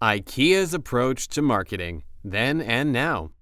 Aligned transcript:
IKEA's 0.00 0.74
approach 0.74 1.26
to 1.26 1.42
marketing, 1.42 2.04
then 2.22 2.60
and 2.60 2.92
now. 2.92 3.32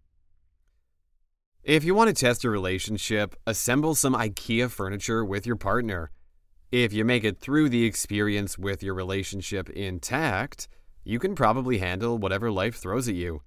If 1.63 1.85
you 1.85 1.95
want 1.95 2.09
to 2.09 2.15
test 2.15 2.45
a 2.45 2.51
relationship, 2.51 3.37
assemble 3.47 3.95
some 3.95 4.15
IKEA 4.15 4.71
furniture 4.71 5.23
with 5.23 5.47
your 5.47 5.57
partner. 5.57 6.11
If 6.73 6.95
you 6.95 7.05
make 7.05 7.25
it 7.25 7.41
through 7.41 7.69
the 7.69 7.85
experience 7.85 8.57
with 8.57 8.83
your 8.83 8.95
relationship 8.95 9.69
intact, 9.69 10.67
you 11.05 11.19
can 11.19 11.35
probably 11.35 11.77
handle 11.77 12.17
whatever 12.17 12.51
life 12.51 12.77
throws 12.77 13.07
at 13.07 13.15
you. 13.15 13.43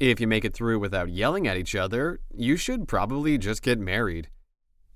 If 0.00 0.18
you 0.18 0.26
make 0.26 0.46
it 0.46 0.54
through 0.54 0.78
without 0.78 1.10
yelling 1.10 1.46
at 1.46 1.58
each 1.58 1.74
other, 1.74 2.20
you 2.34 2.56
should 2.56 2.88
probably 2.88 3.36
just 3.36 3.60
get 3.60 3.78
married. 3.78 4.30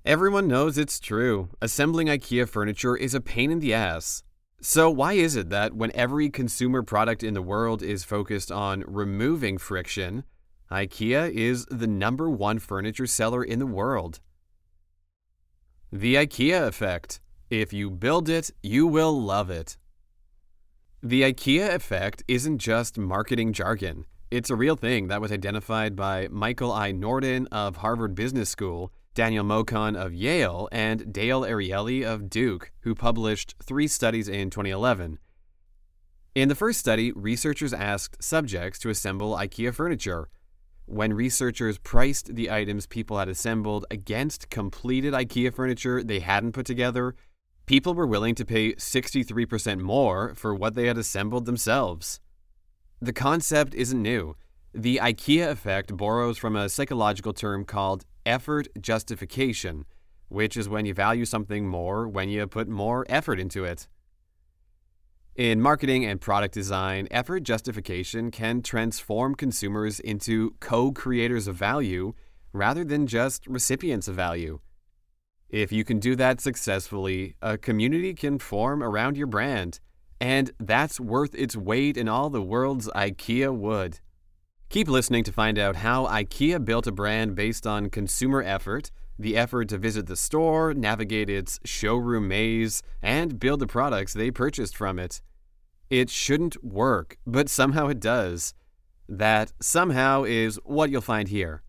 Everyone 0.03 0.47
knows 0.47 0.75
it's 0.75 0.99
true. 0.99 1.49
Assembling 1.61 2.07
IKEA 2.07 2.49
furniture 2.49 2.97
is 2.97 3.13
a 3.13 3.21
pain 3.21 3.51
in 3.51 3.59
the 3.59 3.75
ass. 3.75 4.23
So, 4.63 4.91
why 4.91 5.13
is 5.13 5.35
it 5.35 5.49
that 5.49 5.73
when 5.73 5.91
every 5.95 6.29
consumer 6.29 6.83
product 6.83 7.23
in 7.23 7.33
the 7.33 7.41
world 7.41 7.81
is 7.81 8.03
focused 8.03 8.51
on 8.51 8.83
removing 8.85 9.57
friction, 9.57 10.23
IKEA 10.69 11.31
is 11.31 11.65
the 11.65 11.87
number 11.87 12.29
one 12.29 12.59
furniture 12.59 13.07
seller 13.07 13.43
in 13.43 13.57
the 13.57 13.65
world? 13.65 14.19
The 15.91 16.13
IKEA 16.13 16.67
effect. 16.67 17.19
If 17.49 17.73
you 17.73 17.89
build 17.89 18.29
it, 18.29 18.51
you 18.61 18.85
will 18.85 19.19
love 19.19 19.49
it. 19.49 19.77
The 21.01 21.23
IKEA 21.23 21.73
effect 21.73 22.23
isn't 22.27 22.59
just 22.59 22.99
marketing 22.99 23.53
jargon. 23.53 24.05
It's 24.29 24.51
a 24.51 24.55
real 24.55 24.75
thing 24.75 25.07
that 25.07 25.21
was 25.21 25.31
identified 25.31 25.95
by 25.95 26.27
Michael 26.29 26.71
I. 26.71 26.91
Norton 26.91 27.47
of 27.47 27.77
Harvard 27.77 28.13
Business 28.13 28.51
School 28.51 28.93
Daniel 29.13 29.43
Mochon 29.43 29.97
of 29.97 30.13
Yale, 30.13 30.69
and 30.71 31.11
Dale 31.11 31.41
Ariely 31.41 32.03
of 32.03 32.29
Duke, 32.29 32.71
who 32.81 32.95
published 32.95 33.55
three 33.61 33.87
studies 33.87 34.29
in 34.29 34.49
2011. 34.49 35.19
In 36.33 36.47
the 36.47 36.55
first 36.55 36.79
study, 36.79 37.11
researchers 37.11 37.73
asked 37.73 38.23
subjects 38.23 38.79
to 38.79 38.89
assemble 38.89 39.35
IKEA 39.35 39.73
furniture. 39.73 40.29
When 40.85 41.13
researchers 41.13 41.77
priced 41.77 42.35
the 42.35 42.49
items 42.49 42.87
people 42.87 43.19
had 43.19 43.27
assembled 43.27 43.85
against 43.91 44.49
completed 44.49 45.13
IKEA 45.13 45.53
furniture 45.53 46.01
they 46.01 46.19
hadn't 46.19 46.53
put 46.53 46.65
together, 46.65 47.15
people 47.65 47.93
were 47.93 48.07
willing 48.07 48.35
to 48.35 48.45
pay 48.45 48.73
63% 48.75 49.81
more 49.81 50.33
for 50.35 50.55
what 50.55 50.75
they 50.75 50.87
had 50.87 50.97
assembled 50.97 51.45
themselves. 51.45 52.21
The 53.01 53.13
concept 53.13 53.73
isn't 53.75 54.01
new. 54.01 54.37
The 54.73 55.01
IKEA 55.03 55.49
effect 55.49 55.97
borrows 55.97 56.37
from 56.37 56.55
a 56.55 56.69
psychological 56.69 57.33
term 57.33 57.65
called 57.65 58.05
effort 58.25 58.67
justification, 58.79 59.85
which 60.29 60.55
is 60.55 60.69
when 60.69 60.85
you 60.85 60.93
value 60.93 61.25
something 61.25 61.67
more 61.67 62.07
when 62.07 62.29
you 62.29 62.47
put 62.47 62.67
more 62.67 63.05
effort 63.09 63.39
into 63.39 63.63
it. 63.63 63.87
In 65.35 65.61
marketing 65.61 66.05
and 66.05 66.19
product 66.19 66.53
design, 66.53 67.07
effort 67.09 67.43
justification 67.43 68.31
can 68.31 68.61
transform 68.61 69.35
consumers 69.35 69.99
into 69.99 70.55
co 70.59 70.91
creators 70.91 71.47
of 71.47 71.55
value 71.55 72.13
rather 72.53 72.83
than 72.83 73.07
just 73.07 73.47
recipients 73.47 74.07
of 74.07 74.15
value. 74.15 74.59
If 75.49 75.71
you 75.71 75.83
can 75.83 75.99
do 75.99 76.15
that 76.15 76.41
successfully, 76.41 77.35
a 77.41 77.57
community 77.57 78.13
can 78.13 78.39
form 78.39 78.83
around 78.83 79.17
your 79.17 79.27
brand, 79.27 79.79
and 80.19 80.51
that's 80.59 80.99
worth 80.99 81.33
its 81.35 81.55
weight 81.55 81.97
in 81.97 82.07
all 82.07 82.29
the 82.29 82.41
world's 82.41 82.87
IKEA 82.89 83.55
wood. 83.55 83.99
Keep 84.71 84.87
listening 84.87 85.25
to 85.25 85.33
find 85.33 85.59
out 85.59 85.75
how 85.75 86.05
IKEA 86.07 86.63
built 86.63 86.87
a 86.87 86.93
brand 86.93 87.35
based 87.35 87.67
on 87.67 87.89
consumer 87.89 88.41
effort, 88.41 88.89
the 89.19 89.35
effort 89.35 89.67
to 89.67 89.77
visit 89.77 90.05
the 90.07 90.15
store, 90.15 90.73
navigate 90.73 91.29
its 91.29 91.59
showroom 91.65 92.29
maze, 92.29 92.81
and 93.01 93.37
build 93.37 93.59
the 93.59 93.67
products 93.67 94.13
they 94.13 94.31
purchased 94.31 94.77
from 94.77 94.97
it. 94.97 95.21
It 95.89 96.09
shouldn't 96.09 96.63
work, 96.63 97.17
but 97.27 97.49
somehow 97.49 97.87
it 97.87 97.99
does. 97.99 98.53
That 99.09 99.51
somehow 99.61 100.23
is 100.23 100.57
what 100.63 100.89
you'll 100.89 101.01
find 101.01 101.27
here. 101.27 101.63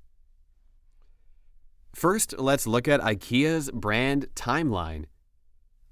First, 1.93 2.39
let's 2.39 2.69
look 2.69 2.87
at 2.87 3.01
IKEA's 3.01 3.69
brand 3.73 4.29
timeline. 4.37 5.07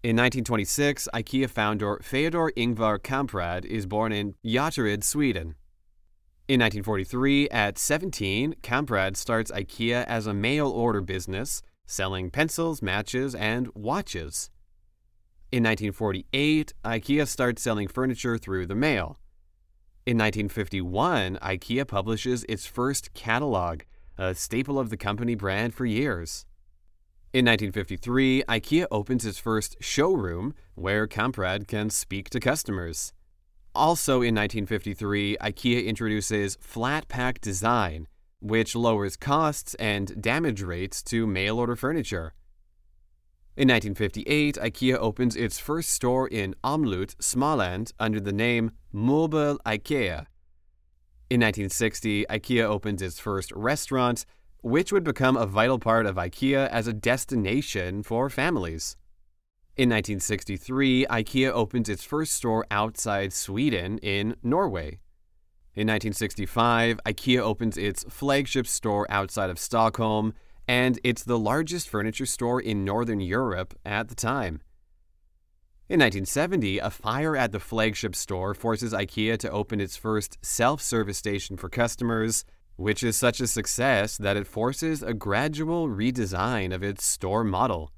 In 0.04 0.14
1926, 0.14 1.08
IKEA 1.12 1.50
founder 1.50 1.98
Theodor 2.04 2.52
Ingvar 2.56 3.00
Kamprad 3.00 3.64
is 3.64 3.86
born 3.86 4.12
in 4.12 4.36
Göteborg, 4.46 5.02
Sweden. 5.02 5.56
In 6.50 6.58
1943, 6.58 7.48
at 7.50 7.78
17, 7.78 8.56
Kamprad 8.60 9.16
starts 9.16 9.52
IKEA 9.52 10.04
as 10.06 10.26
a 10.26 10.34
mail 10.34 10.68
order 10.68 11.00
business, 11.00 11.62
selling 11.86 12.28
pencils, 12.28 12.82
matches, 12.82 13.36
and 13.36 13.68
watches. 13.72 14.50
In 15.52 15.62
1948, 15.62 16.74
IKEA 16.84 17.28
starts 17.28 17.62
selling 17.62 17.86
furniture 17.86 18.36
through 18.36 18.66
the 18.66 18.74
mail. 18.74 19.20
In 20.04 20.18
1951, 20.18 21.38
IKEA 21.40 21.86
publishes 21.86 22.44
its 22.48 22.66
first 22.66 23.14
catalog, 23.14 23.82
a 24.18 24.34
staple 24.34 24.80
of 24.80 24.90
the 24.90 24.96
company 24.96 25.36
brand 25.36 25.72
for 25.72 25.86
years. 25.86 26.46
In 27.32 27.44
1953, 27.44 28.42
IKEA 28.48 28.86
opens 28.90 29.24
its 29.24 29.38
first 29.38 29.76
showroom 29.78 30.54
where 30.74 31.06
Kamprad 31.06 31.68
can 31.68 31.90
speak 31.90 32.28
to 32.30 32.40
customers. 32.40 33.12
Also 33.74 34.14
in 34.14 34.34
1953, 34.34 35.36
IKEA 35.40 35.86
introduces 35.86 36.56
flat 36.60 37.06
pack 37.08 37.40
design, 37.40 38.08
which 38.40 38.74
lowers 38.74 39.16
costs 39.16 39.74
and 39.74 40.20
damage 40.20 40.62
rates 40.62 41.02
to 41.04 41.26
mail 41.26 41.58
order 41.58 41.76
furniture. 41.76 42.34
In 43.56 43.68
1958, 43.68 44.56
IKEA 44.56 44.96
opens 44.96 45.36
its 45.36 45.58
first 45.58 45.90
store 45.90 46.26
in 46.26 46.54
Åmot, 46.64 47.14
Småland, 47.16 47.92
under 47.98 48.18
the 48.18 48.32
name 48.32 48.72
Mobile 48.92 49.60
IKEA. 49.66 50.26
In 51.28 51.40
1960, 51.40 52.24
IKEA 52.28 52.64
opens 52.64 53.02
its 53.02 53.20
first 53.20 53.52
restaurant, 53.52 54.24
which 54.62 54.92
would 54.92 55.04
become 55.04 55.36
a 55.36 55.46
vital 55.46 55.78
part 55.78 56.06
of 56.06 56.16
IKEA 56.16 56.68
as 56.70 56.86
a 56.86 56.92
destination 56.92 58.02
for 58.02 58.28
families. 58.28 58.96
In 59.76 59.88
1963, 59.88 61.06
IKEA 61.06 61.50
opens 61.52 61.88
its 61.88 62.04
first 62.04 62.34
store 62.34 62.66
outside 62.70 63.32
Sweden 63.32 63.98
in 63.98 64.34
Norway. 64.42 64.98
In 65.74 65.86
1965, 65.86 66.98
IKEA 67.06 67.38
opens 67.38 67.78
its 67.78 68.04
flagship 68.08 68.66
store 68.66 69.06
outside 69.08 69.48
of 69.48 69.58
Stockholm, 69.58 70.34
and 70.66 70.98
it's 71.04 71.22
the 71.22 71.38
largest 71.38 71.88
furniture 71.88 72.26
store 72.26 72.60
in 72.60 72.84
Northern 72.84 73.20
Europe 73.20 73.74
at 73.86 74.08
the 74.08 74.16
time. 74.16 74.60
In 75.88 76.00
1970, 76.00 76.78
a 76.78 76.90
fire 76.90 77.36
at 77.36 77.52
the 77.52 77.60
flagship 77.60 78.16
store 78.16 78.54
forces 78.54 78.92
IKEA 78.92 79.38
to 79.38 79.50
open 79.50 79.80
its 79.80 79.96
first 79.96 80.36
self 80.42 80.82
service 80.82 81.18
station 81.18 81.56
for 81.56 81.68
customers, 81.68 82.44
which 82.76 83.04
is 83.04 83.16
such 83.16 83.40
a 83.40 83.46
success 83.46 84.16
that 84.16 84.36
it 84.36 84.48
forces 84.48 85.02
a 85.02 85.14
gradual 85.14 85.88
redesign 85.88 86.74
of 86.74 86.82
its 86.82 87.04
store 87.04 87.44
model. 87.44 87.92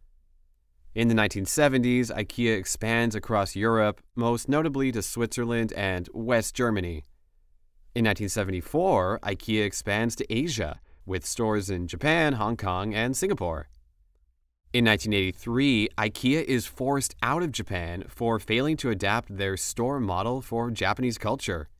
In 0.94 1.08
the 1.08 1.14
1970s, 1.14 2.10
IKEA 2.10 2.54
expands 2.54 3.14
across 3.14 3.56
Europe, 3.56 4.02
most 4.14 4.46
notably 4.46 4.92
to 4.92 5.00
Switzerland 5.00 5.72
and 5.72 6.06
West 6.12 6.54
Germany. 6.54 7.04
In 7.94 8.04
1974, 8.04 9.20
IKEA 9.22 9.64
expands 9.64 10.14
to 10.16 10.30
Asia, 10.30 10.80
with 11.06 11.24
stores 11.24 11.70
in 11.70 11.88
Japan, 11.88 12.34
Hong 12.34 12.58
Kong, 12.58 12.94
and 12.94 13.16
Singapore. 13.16 13.68
In 14.74 14.84
1983, 14.84 15.88
IKEA 15.96 16.44
is 16.44 16.66
forced 16.66 17.14
out 17.22 17.42
of 17.42 17.52
Japan 17.52 18.04
for 18.08 18.38
failing 18.38 18.76
to 18.76 18.90
adapt 18.90 19.34
their 19.34 19.56
store 19.56 19.98
model 19.98 20.42
for 20.42 20.70
Japanese 20.70 21.16
culture. 21.16 21.70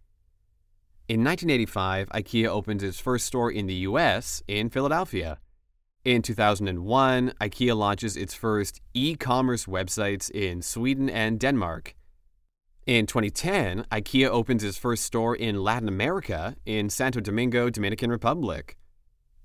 In 1.06 1.22
1985, 1.22 2.08
IKEA 2.08 2.48
opens 2.48 2.82
its 2.82 2.98
first 2.98 3.26
store 3.26 3.50
in 3.52 3.66
the 3.66 3.74
US 3.74 4.42
in 4.48 4.70
Philadelphia. 4.70 5.38
In 6.04 6.20
2001, 6.22 7.32
IKEA 7.40 7.76
launches 7.76 8.16
its 8.16 8.34
first 8.34 8.80
e 8.92 9.14
commerce 9.14 9.66
websites 9.66 10.28
in 10.32 10.60
Sweden 10.60 11.08
and 11.08 11.38
Denmark. 11.38 11.94
In 12.88 13.06
2010, 13.06 13.86
IKEA 13.92 14.26
opens 14.26 14.64
its 14.64 14.76
first 14.76 15.04
store 15.04 15.36
in 15.36 15.62
Latin 15.62 15.86
America 15.86 16.56
in 16.66 16.90
Santo 16.90 17.20
Domingo, 17.20 17.70
Dominican 17.70 18.10
Republic. 18.10 18.76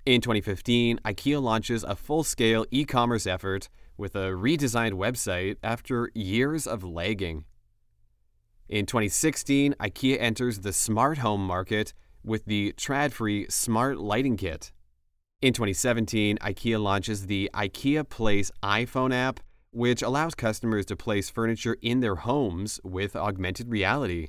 In 0.04 0.20
2015, 0.20 0.98
IKEA 1.04 1.40
launches 1.40 1.84
a 1.84 1.94
full 1.94 2.24
scale 2.24 2.66
e 2.72 2.84
commerce 2.84 3.24
effort 3.24 3.68
with 3.96 4.16
a 4.16 4.32
redesigned 4.32 4.94
website 4.94 5.58
after 5.62 6.10
years 6.12 6.66
of 6.66 6.82
lagging. 6.82 7.44
In 8.68 8.84
2016, 8.84 9.76
IKEA 9.78 10.20
enters 10.20 10.58
the 10.58 10.72
smart 10.72 11.18
home 11.18 11.46
market 11.46 11.94
with 12.24 12.46
the 12.46 12.74
Tradfri 12.76 13.48
Smart 13.48 13.98
Lighting 13.98 14.36
Kit. 14.36 14.72
In 15.40 15.52
2017, 15.52 16.38
IKEA 16.38 16.82
launches 16.82 17.26
the 17.26 17.48
IKEA 17.54 18.08
Place 18.08 18.50
iPhone 18.62 19.14
app, 19.14 19.38
which 19.70 20.02
allows 20.02 20.34
customers 20.34 20.84
to 20.86 20.96
place 20.96 21.30
furniture 21.30 21.76
in 21.80 22.00
their 22.00 22.16
homes 22.16 22.80
with 22.82 23.14
augmented 23.14 23.70
reality. 23.70 24.28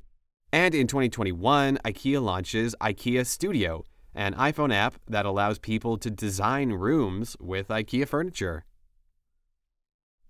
And 0.54 0.76
in 0.76 0.86
2021, 0.86 1.80
IKEA 1.84 2.22
launches 2.22 2.76
IKEA 2.80 3.26
Studio, 3.26 3.84
an 4.14 4.36
iPhone 4.36 4.72
app 4.72 4.96
that 5.08 5.26
allows 5.26 5.58
people 5.58 5.98
to 5.98 6.12
design 6.12 6.74
rooms 6.74 7.36
with 7.40 7.70
IKEA 7.70 8.08
furniture. 8.08 8.66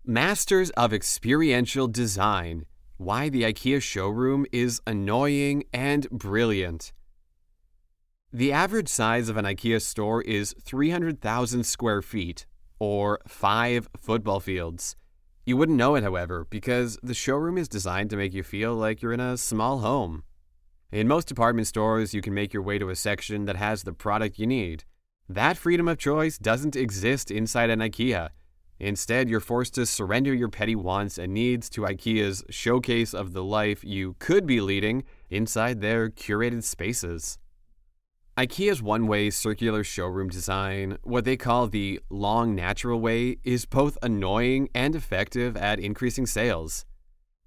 Masters 0.05 0.69
of 0.71 0.93
Experiential 0.93 1.87
Design 1.87 2.65
why 2.99 3.29
the 3.29 3.43
IKEA 3.43 3.81
showroom 3.81 4.45
is 4.51 4.81
annoying 4.85 5.63
and 5.71 6.09
brilliant. 6.09 6.91
The 8.31 8.51
average 8.51 8.89
size 8.89 9.27
of 9.27 9.37
an 9.37 9.45
IKEA 9.45 9.81
store 9.81 10.21
is 10.21 10.53
300,000 10.61 11.63
square 11.63 12.03
feet, 12.03 12.45
or 12.77 13.17
five 13.27 13.89
football 13.97 14.39
fields. 14.39 14.95
You 15.47 15.57
wouldn't 15.57 15.79
know 15.79 15.95
it, 15.95 16.03
however, 16.03 16.45
because 16.47 16.99
the 17.01 17.15
showroom 17.15 17.57
is 17.57 17.67
designed 17.67 18.11
to 18.11 18.17
make 18.17 18.35
you 18.35 18.43
feel 18.43 18.75
like 18.75 19.01
you're 19.01 19.13
in 19.13 19.19
a 19.19 19.35
small 19.35 19.79
home. 19.79 20.21
In 20.91 21.07
most 21.07 21.27
department 21.27 21.65
stores, 21.65 22.13
you 22.13 22.21
can 22.21 22.35
make 22.35 22.53
your 22.53 22.61
way 22.61 22.77
to 22.77 22.89
a 22.89 22.95
section 22.95 23.45
that 23.45 23.55
has 23.55 23.81
the 23.81 23.93
product 23.93 24.37
you 24.37 24.45
need. 24.45 24.83
That 25.27 25.57
freedom 25.57 25.87
of 25.87 25.97
choice 25.97 26.37
doesn't 26.37 26.75
exist 26.75 27.31
inside 27.31 27.71
an 27.71 27.79
IKEA. 27.79 28.29
Instead, 28.79 29.27
you're 29.27 29.39
forced 29.39 29.73
to 29.73 29.87
surrender 29.87 30.35
your 30.35 30.49
petty 30.49 30.75
wants 30.75 31.17
and 31.17 31.33
needs 31.33 31.67
to 31.71 31.81
IKEA's 31.81 32.43
showcase 32.51 33.15
of 33.15 33.33
the 33.33 33.43
life 33.43 33.83
you 33.83 34.15
could 34.19 34.45
be 34.45 34.61
leading 34.61 35.03
inside 35.31 35.81
their 35.81 36.11
curated 36.11 36.61
spaces. 36.61 37.39
IKEA's 38.37 38.81
one 38.81 39.07
way 39.07 39.29
circular 39.29 39.83
showroom 39.83 40.29
design, 40.29 40.97
what 41.03 41.25
they 41.25 41.35
call 41.35 41.67
the 41.67 41.99
long 42.09 42.55
natural 42.55 43.01
way, 43.01 43.37
is 43.43 43.65
both 43.65 43.97
annoying 44.01 44.69
and 44.73 44.95
effective 44.95 45.57
at 45.57 45.79
increasing 45.79 46.25
sales. 46.25 46.85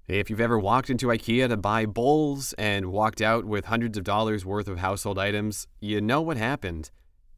If 0.06 0.28
you've 0.28 0.40
ever 0.40 0.58
walked 0.58 0.90
into 0.90 1.06
IKEA 1.06 1.48
to 1.48 1.56
buy 1.56 1.86
bowls 1.86 2.52
and 2.58 2.92
walked 2.92 3.22
out 3.22 3.46
with 3.46 3.66
hundreds 3.66 3.96
of 3.96 4.04
dollars 4.04 4.44
worth 4.44 4.68
of 4.68 4.78
household 4.78 5.18
items, 5.18 5.66
you 5.80 6.00
know 6.02 6.20
what 6.20 6.36
happened. 6.36 6.90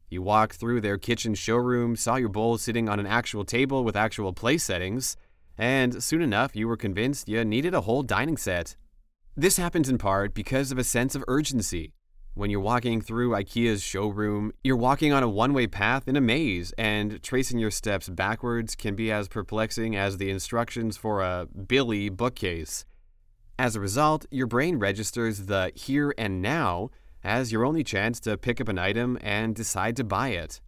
You 0.09 0.21
walked 0.21 0.57
through 0.57 0.81
their 0.81 0.97
kitchen 0.97 1.33
showroom, 1.35 1.95
saw 1.95 2.15
your 2.15 2.29
bowl 2.29 2.57
sitting 2.57 2.89
on 2.89 2.99
an 2.99 3.07
actual 3.07 3.45
table 3.45 3.83
with 3.83 3.95
actual 3.95 4.33
place 4.33 4.63
settings, 4.63 5.15
and 5.57 6.03
soon 6.03 6.21
enough 6.21 6.55
you 6.55 6.67
were 6.67 6.75
convinced 6.75 7.29
you 7.29 7.45
needed 7.45 7.73
a 7.73 7.81
whole 7.81 8.03
dining 8.03 8.35
set. 8.35 8.75
This 9.37 9.57
happens 9.57 9.87
in 9.87 9.97
part 9.97 10.33
because 10.33 10.71
of 10.71 10.77
a 10.77 10.83
sense 10.83 11.15
of 11.15 11.23
urgency. 11.27 11.93
When 12.35 12.49
you're 12.49 12.59
walking 12.59 12.99
through 12.99 13.29
IKEA's 13.29 13.81
showroom, 13.81 14.51
you're 14.61 14.75
walking 14.75 15.13
on 15.13 15.23
a 15.23 15.29
one 15.29 15.53
way 15.53 15.67
path 15.67 16.05
in 16.05 16.17
a 16.17 16.21
maze, 16.21 16.73
and 16.77 17.23
tracing 17.23 17.59
your 17.59 17.71
steps 17.71 18.09
backwards 18.09 18.75
can 18.75 18.93
be 18.93 19.09
as 19.09 19.29
perplexing 19.29 19.95
as 19.95 20.17
the 20.17 20.29
instructions 20.29 20.97
for 20.97 21.21
a 21.21 21.45
Billy 21.45 22.09
bookcase. 22.09 22.83
As 23.57 23.77
a 23.77 23.79
result, 23.79 24.25
your 24.31 24.47
brain 24.47 24.79
registers 24.79 25.45
the 25.45 25.71
here 25.75 26.13
and 26.17 26.41
now 26.41 26.89
as 27.23 27.53
your 27.53 27.63
only 27.65 27.85
chance 27.85 28.19
to 28.19 28.37
pick 28.37 28.59
up 28.59 28.67
an 28.67 28.77
item 28.77 29.17
and 29.21 29.55
decide 29.55 29.95
to 29.95 30.03
buy 30.03 30.29
it. 30.29 30.59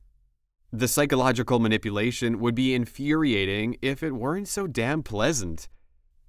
The 0.71 0.87
psychological 0.87 1.59
manipulation 1.59 2.39
would 2.39 2.55
be 2.55 2.75
infuriating 2.75 3.75
if 3.81 4.03
it 4.03 4.13
weren't 4.13 4.47
so 4.47 4.67
damn 4.67 5.03
pleasant. 5.03 5.67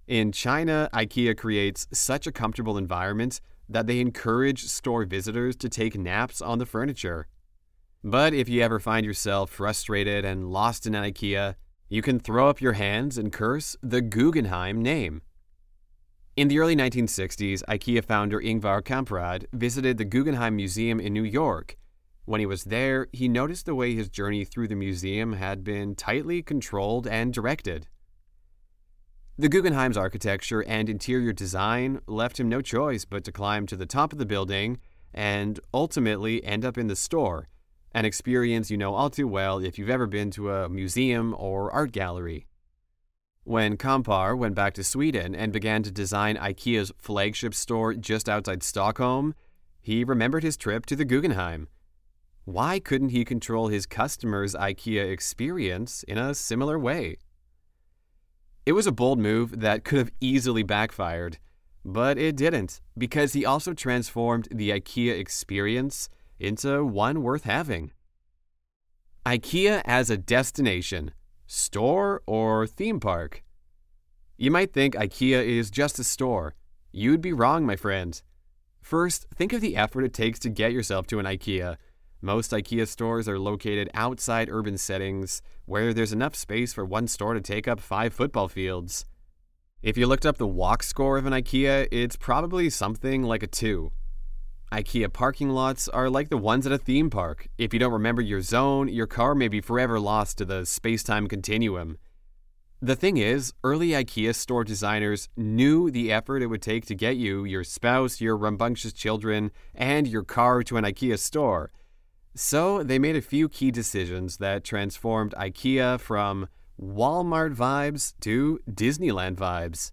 In 0.08 0.32
China, 0.32 0.90
IKEA 0.92 1.36
creates 1.36 1.86
such 1.92 2.26
a 2.26 2.32
comfortable 2.32 2.76
environment 2.76 3.40
that 3.68 3.86
they 3.86 4.00
encourage 4.00 4.64
store 4.64 5.04
visitors 5.04 5.56
to 5.56 5.68
take 5.68 5.98
naps 5.98 6.40
on 6.40 6.58
the 6.58 6.66
furniture. 6.66 7.26
But 8.02 8.32
if 8.32 8.48
you 8.48 8.62
ever 8.62 8.78
find 8.78 9.04
yourself 9.04 9.50
frustrated 9.50 10.24
and 10.24 10.50
lost 10.50 10.86
in 10.86 10.92
IKEA, 10.92 11.56
you 11.88 12.02
can 12.02 12.20
throw 12.20 12.48
up 12.48 12.60
your 12.60 12.74
hands 12.74 13.18
and 13.18 13.32
curse 13.32 13.76
the 13.82 14.00
Guggenheim 14.00 14.82
name. 14.82 15.22
In 16.36 16.48
the 16.48 16.60
early 16.60 16.76
1960s, 16.76 17.64
IKEA 17.68 18.04
founder 18.04 18.40
Ingvar 18.40 18.82
Kamprad 18.82 19.46
visited 19.52 19.98
the 19.98 20.04
Guggenheim 20.04 20.54
Museum 20.54 21.00
in 21.00 21.12
New 21.12 21.24
York. 21.24 21.76
When 22.26 22.40
he 22.40 22.46
was 22.46 22.64
there, 22.64 23.08
he 23.12 23.26
noticed 23.26 23.66
the 23.66 23.74
way 23.74 23.94
his 23.94 24.08
journey 24.08 24.44
through 24.44 24.68
the 24.68 24.76
museum 24.76 25.32
had 25.32 25.64
been 25.64 25.94
tightly 25.94 26.42
controlled 26.42 27.06
and 27.08 27.32
directed. 27.32 27.88
The 29.40 29.48
Guggenheim's 29.48 29.96
architecture 29.96 30.64
and 30.64 30.88
interior 30.88 31.32
design 31.32 32.00
left 32.08 32.40
him 32.40 32.48
no 32.48 32.60
choice 32.60 33.04
but 33.04 33.22
to 33.22 33.30
climb 33.30 33.66
to 33.66 33.76
the 33.76 33.86
top 33.86 34.12
of 34.12 34.18
the 34.18 34.26
building 34.26 34.80
and 35.14 35.60
ultimately 35.72 36.42
end 36.42 36.64
up 36.64 36.76
in 36.76 36.88
the 36.88 36.96
store, 36.96 37.46
an 37.92 38.04
experience 38.04 38.68
you 38.68 38.76
know 38.76 38.96
all 38.96 39.10
too 39.10 39.28
well 39.28 39.60
if 39.60 39.78
you've 39.78 39.90
ever 39.90 40.08
been 40.08 40.32
to 40.32 40.50
a 40.50 40.68
museum 40.68 41.36
or 41.38 41.70
art 41.70 41.92
gallery. 41.92 42.48
When 43.44 43.76
Kamprad 43.76 44.38
went 44.38 44.56
back 44.56 44.74
to 44.74 44.82
Sweden 44.82 45.36
and 45.36 45.52
began 45.52 45.84
to 45.84 45.92
design 45.92 46.36
IKEA's 46.36 46.90
flagship 46.98 47.54
store 47.54 47.94
just 47.94 48.28
outside 48.28 48.64
Stockholm, 48.64 49.36
he 49.80 50.02
remembered 50.02 50.42
his 50.42 50.56
trip 50.56 50.84
to 50.86 50.96
the 50.96 51.04
Guggenheim. 51.04 51.68
Why 52.44 52.80
couldn't 52.80 53.10
he 53.10 53.24
control 53.24 53.68
his 53.68 53.86
customers' 53.86 54.56
IKEA 54.56 55.12
experience 55.12 56.02
in 56.02 56.18
a 56.18 56.34
similar 56.34 56.76
way? 56.76 57.18
It 58.66 58.72
was 58.72 58.86
a 58.86 58.92
bold 58.92 59.18
move 59.18 59.60
that 59.60 59.84
could 59.84 59.98
have 59.98 60.10
easily 60.20 60.62
backfired, 60.62 61.38
but 61.84 62.18
it 62.18 62.36
didn't, 62.36 62.80
because 62.96 63.32
he 63.32 63.44
also 63.44 63.72
transformed 63.72 64.48
the 64.50 64.70
IKEA 64.70 65.18
experience 65.18 66.08
into 66.38 66.84
one 66.84 67.22
worth 67.22 67.44
having. 67.44 67.92
IKEA 69.24 69.82
as 69.84 70.10
a 70.10 70.16
destination, 70.16 71.12
store, 71.46 72.22
or 72.26 72.66
theme 72.66 73.00
park. 73.00 73.42
You 74.36 74.50
might 74.50 74.72
think 74.72 74.94
IKEA 74.94 75.44
is 75.44 75.70
just 75.70 75.98
a 75.98 76.04
store. 76.04 76.54
You'd 76.92 77.20
be 77.20 77.32
wrong, 77.32 77.66
my 77.66 77.76
friend. 77.76 78.20
First, 78.80 79.26
think 79.34 79.52
of 79.52 79.60
the 79.60 79.76
effort 79.76 80.04
it 80.04 80.14
takes 80.14 80.38
to 80.40 80.48
get 80.48 80.72
yourself 80.72 81.06
to 81.08 81.18
an 81.18 81.26
IKEA 81.26 81.76
most 82.20 82.50
IKEA 82.50 82.86
stores 82.88 83.28
are 83.28 83.38
located 83.38 83.88
outside 83.94 84.48
urban 84.50 84.76
settings 84.76 85.40
where 85.66 85.94
there's 85.94 86.12
enough 86.12 86.34
space 86.34 86.72
for 86.72 86.84
one 86.84 87.06
store 87.06 87.34
to 87.34 87.40
take 87.40 87.68
up 87.68 87.80
five 87.80 88.12
football 88.12 88.48
fields. 88.48 89.04
If 89.82 89.96
you 89.96 90.06
looked 90.06 90.26
up 90.26 90.38
the 90.38 90.46
walk 90.46 90.82
score 90.82 91.18
of 91.18 91.26
an 91.26 91.32
IKEA, 91.32 91.86
it's 91.92 92.16
probably 92.16 92.70
something 92.70 93.22
like 93.22 93.44
a 93.44 93.46
2. 93.46 93.92
IKEA 94.72 95.12
parking 95.12 95.50
lots 95.50 95.88
are 95.88 96.10
like 96.10 96.28
the 96.28 96.36
ones 96.36 96.66
at 96.66 96.72
a 96.72 96.78
theme 96.78 97.08
park. 97.08 97.48
If 97.56 97.72
you 97.72 97.78
don't 97.78 97.92
remember 97.92 98.20
your 98.20 98.42
zone, 98.42 98.88
your 98.88 99.06
car 99.06 99.34
may 99.34 99.48
be 99.48 99.60
forever 99.60 100.00
lost 100.00 100.38
to 100.38 100.44
the 100.44 100.66
space 100.66 101.02
time 101.02 101.28
continuum. 101.28 101.98
The 102.80 102.94
thing 102.94 103.16
is, 103.16 103.54
early 103.64 103.88
IKEA 103.88 104.34
store 104.34 104.64
designers 104.64 105.28
knew 105.36 105.90
the 105.90 106.12
effort 106.12 106.42
it 106.42 106.46
would 106.46 106.62
take 106.62 106.86
to 106.86 106.94
get 106.94 107.16
you, 107.16 107.44
your 107.44 107.64
spouse, 107.64 108.20
your 108.20 108.36
rambunctious 108.36 108.92
children, 108.92 109.52
and 109.74 110.06
your 110.06 110.22
car 110.22 110.62
to 110.64 110.76
an 110.76 110.84
IKEA 110.84 111.18
store. 111.18 111.70
So 112.34 112.82
they 112.82 112.98
made 112.98 113.16
a 113.16 113.20
few 113.22 113.48
key 113.48 113.70
decisions 113.70 114.36
that 114.36 114.64
transformed 114.64 115.34
IKEA 115.36 115.98
from 115.98 116.48
Walmart 116.80 117.54
vibes 117.54 118.14
to 118.20 118.60
Disneyland 118.70 119.36
vibes. 119.36 119.92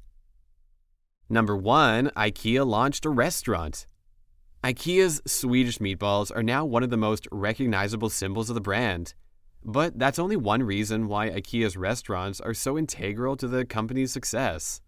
Number 1.29 1.57
one, 1.57 2.11
IKEA 2.15 2.65
launched 2.65 3.05
a 3.05 3.09
restaurant. 3.09 3.87
IKEA's 4.63 5.21
Swedish 5.25 5.79
meatballs 5.79 6.35
are 6.35 6.43
now 6.43 6.65
one 6.65 6.83
of 6.83 6.89
the 6.91 6.97
most 6.97 7.27
recognizable 7.31 8.09
symbols 8.09 8.49
of 8.49 8.55
the 8.55 8.61
brand. 8.61 9.15
But 9.63 9.97
that's 9.97 10.19
only 10.19 10.35
one 10.35 10.61
reason 10.61 11.07
why 11.07 11.31
IKEA's 11.31 11.75
restaurants 11.75 12.39
are 12.39 12.53
so 12.53 12.77
integral 12.77 13.35
to 13.37 13.47
the 13.47 13.65
company's 13.65 14.11
success. 14.11 14.81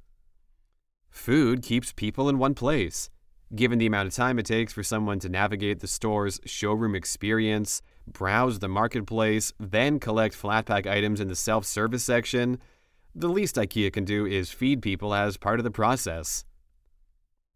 Food 1.09 1.63
keeps 1.63 1.91
people 1.91 2.29
in 2.29 2.37
one 2.37 2.53
place. 2.53 3.09
Given 3.55 3.79
the 3.79 3.85
amount 3.85 4.09
of 4.09 4.13
time 4.13 4.39
it 4.39 4.45
takes 4.45 4.73
for 4.73 4.83
someone 4.83 5.19
to 5.19 5.29
navigate 5.29 5.79
the 5.79 5.87
store's 5.87 6.41
showroom 6.45 6.95
experience, 6.95 7.81
browse 8.05 8.59
the 8.59 8.67
marketplace, 8.67 9.53
then 9.57 9.99
collect 9.99 10.35
flat 10.35 10.65
pack 10.65 10.85
items 10.85 11.21
in 11.21 11.29
the 11.29 11.35
self 11.35 11.65
service 11.65 12.03
section, 12.03 12.59
the 13.15 13.29
least 13.29 13.55
IKEA 13.55 13.91
can 13.91 14.03
do 14.03 14.25
is 14.25 14.51
feed 14.51 14.81
people 14.81 15.13
as 15.13 15.37
part 15.37 15.59
of 15.59 15.63
the 15.63 15.71
process. 15.71 16.43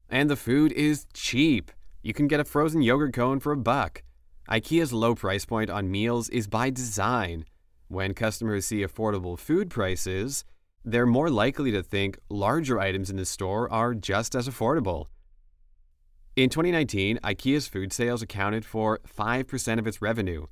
And 0.09 0.29
the 0.29 0.37
food 0.37 0.71
is 0.71 1.07
cheap. 1.13 1.71
You 2.01 2.13
can 2.13 2.27
get 2.27 2.39
a 2.39 2.45
frozen 2.45 2.81
yogurt 2.81 3.13
cone 3.13 3.41
for 3.41 3.51
a 3.51 3.57
buck. 3.57 4.01
IKEA's 4.49 4.93
low 4.93 5.13
price 5.13 5.45
point 5.45 5.69
on 5.69 5.91
meals 5.91 6.29
is 6.29 6.47
by 6.47 6.69
design. 6.69 7.45
When 7.89 8.13
customers 8.13 8.65
see 8.65 8.83
affordable 8.83 9.37
food 9.37 9.69
prices, 9.69 10.45
they're 10.85 11.05
more 11.05 11.29
likely 11.29 11.71
to 11.73 11.83
think 11.83 12.17
larger 12.29 12.79
items 12.79 13.09
in 13.09 13.17
the 13.17 13.25
store 13.25 13.71
are 13.71 13.93
just 13.93 14.35
as 14.35 14.47
affordable. 14.47 15.07
In 16.37 16.49
2019, 16.49 17.19
IKEA's 17.25 17.67
food 17.67 17.91
sales 17.91 18.21
accounted 18.21 18.63
for 18.63 18.99
5% 19.05 19.79
of 19.79 19.85
its 19.85 20.01
revenue. 20.01 20.45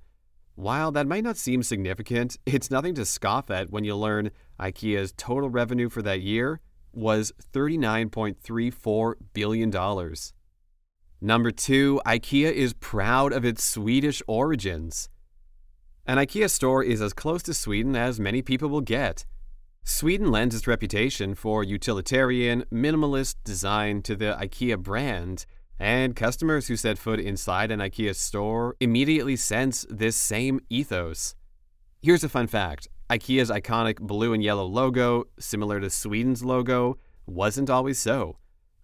While 0.55 0.91
that 0.91 1.07
might 1.07 1.23
not 1.23 1.37
seem 1.37 1.63
significant, 1.63 2.35
it's 2.45 2.69
nothing 2.69 2.95
to 2.95 3.05
scoff 3.05 3.49
at 3.49 3.69
when 3.69 3.85
you 3.85 3.95
learn 3.95 4.31
IKEA's 4.59 5.13
total 5.15 5.49
revenue 5.49 5.87
for 5.87 6.01
that 6.01 6.19
year 6.19 6.59
was 6.91 7.31
$39.34 7.53 9.13
billion. 9.31 10.13
Number 11.21 11.51
two, 11.51 12.01
IKEA 12.05 12.51
is 12.51 12.73
proud 12.73 13.31
of 13.31 13.45
its 13.45 13.63
Swedish 13.63 14.21
origins. 14.27 15.07
An 16.05 16.17
IKEA 16.17 16.49
store 16.49 16.83
is 16.83 17.01
as 17.01 17.13
close 17.13 17.41
to 17.43 17.53
Sweden 17.53 17.95
as 17.95 18.19
many 18.19 18.41
people 18.41 18.67
will 18.67 18.81
get. 18.81 19.25
Sweden 19.85 20.29
lends 20.29 20.55
its 20.55 20.67
reputation 20.67 21.35
for 21.35 21.63
utilitarian, 21.63 22.65
minimalist 22.69 23.35
design 23.45 24.01
to 24.01 24.17
the 24.17 24.37
IKEA 24.41 24.77
brand 24.77 25.45
and 25.79 26.15
customers 26.15 26.67
who 26.67 26.75
set 26.75 26.97
foot 26.97 27.19
inside 27.19 27.71
an 27.71 27.79
IKEA 27.79 28.13
store 28.13 28.75
immediately 28.79 29.35
sense 29.35 29.85
this 29.89 30.15
same 30.15 30.59
ethos. 30.69 31.35
Here's 32.01 32.23
a 32.23 32.29
fun 32.29 32.47
fact 32.47 32.87
IKEA's 33.09 33.49
iconic 33.49 33.99
blue 33.99 34.33
and 34.33 34.43
yellow 34.43 34.65
logo, 34.65 35.25
similar 35.39 35.79
to 35.79 35.89
Sweden's 35.89 36.43
logo, 36.43 36.97
wasn't 37.25 37.69
always 37.69 37.97
so. 37.97 38.37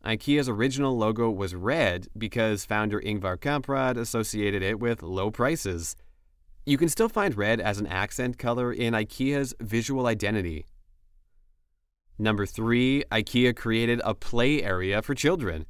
IKEA's 0.05 0.47
original 0.47 0.97
logo 0.97 1.29
was 1.29 1.55
red 1.55 2.07
because 2.17 2.63
founder 2.63 3.01
Ingvar 3.01 3.37
Kamprad 3.37 3.97
associated 3.97 4.63
it 4.63 4.79
with 4.79 5.03
low 5.03 5.31
prices. 5.31 5.95
You 6.65 6.77
can 6.77 6.89
still 6.89 7.09
find 7.09 7.35
red 7.35 7.59
as 7.59 7.79
an 7.79 7.87
accent 7.87 8.37
color 8.37 8.71
in 8.71 8.93
IKEA's 8.93 9.53
visual 9.59 10.07
identity. 10.07 10.65
Number 12.17 12.45
three, 12.45 13.03
IKEA 13.11 13.55
created 13.55 13.99
a 14.03 14.13
play 14.13 14.63
area 14.63 15.01
for 15.01 15.13
children. 15.13 15.65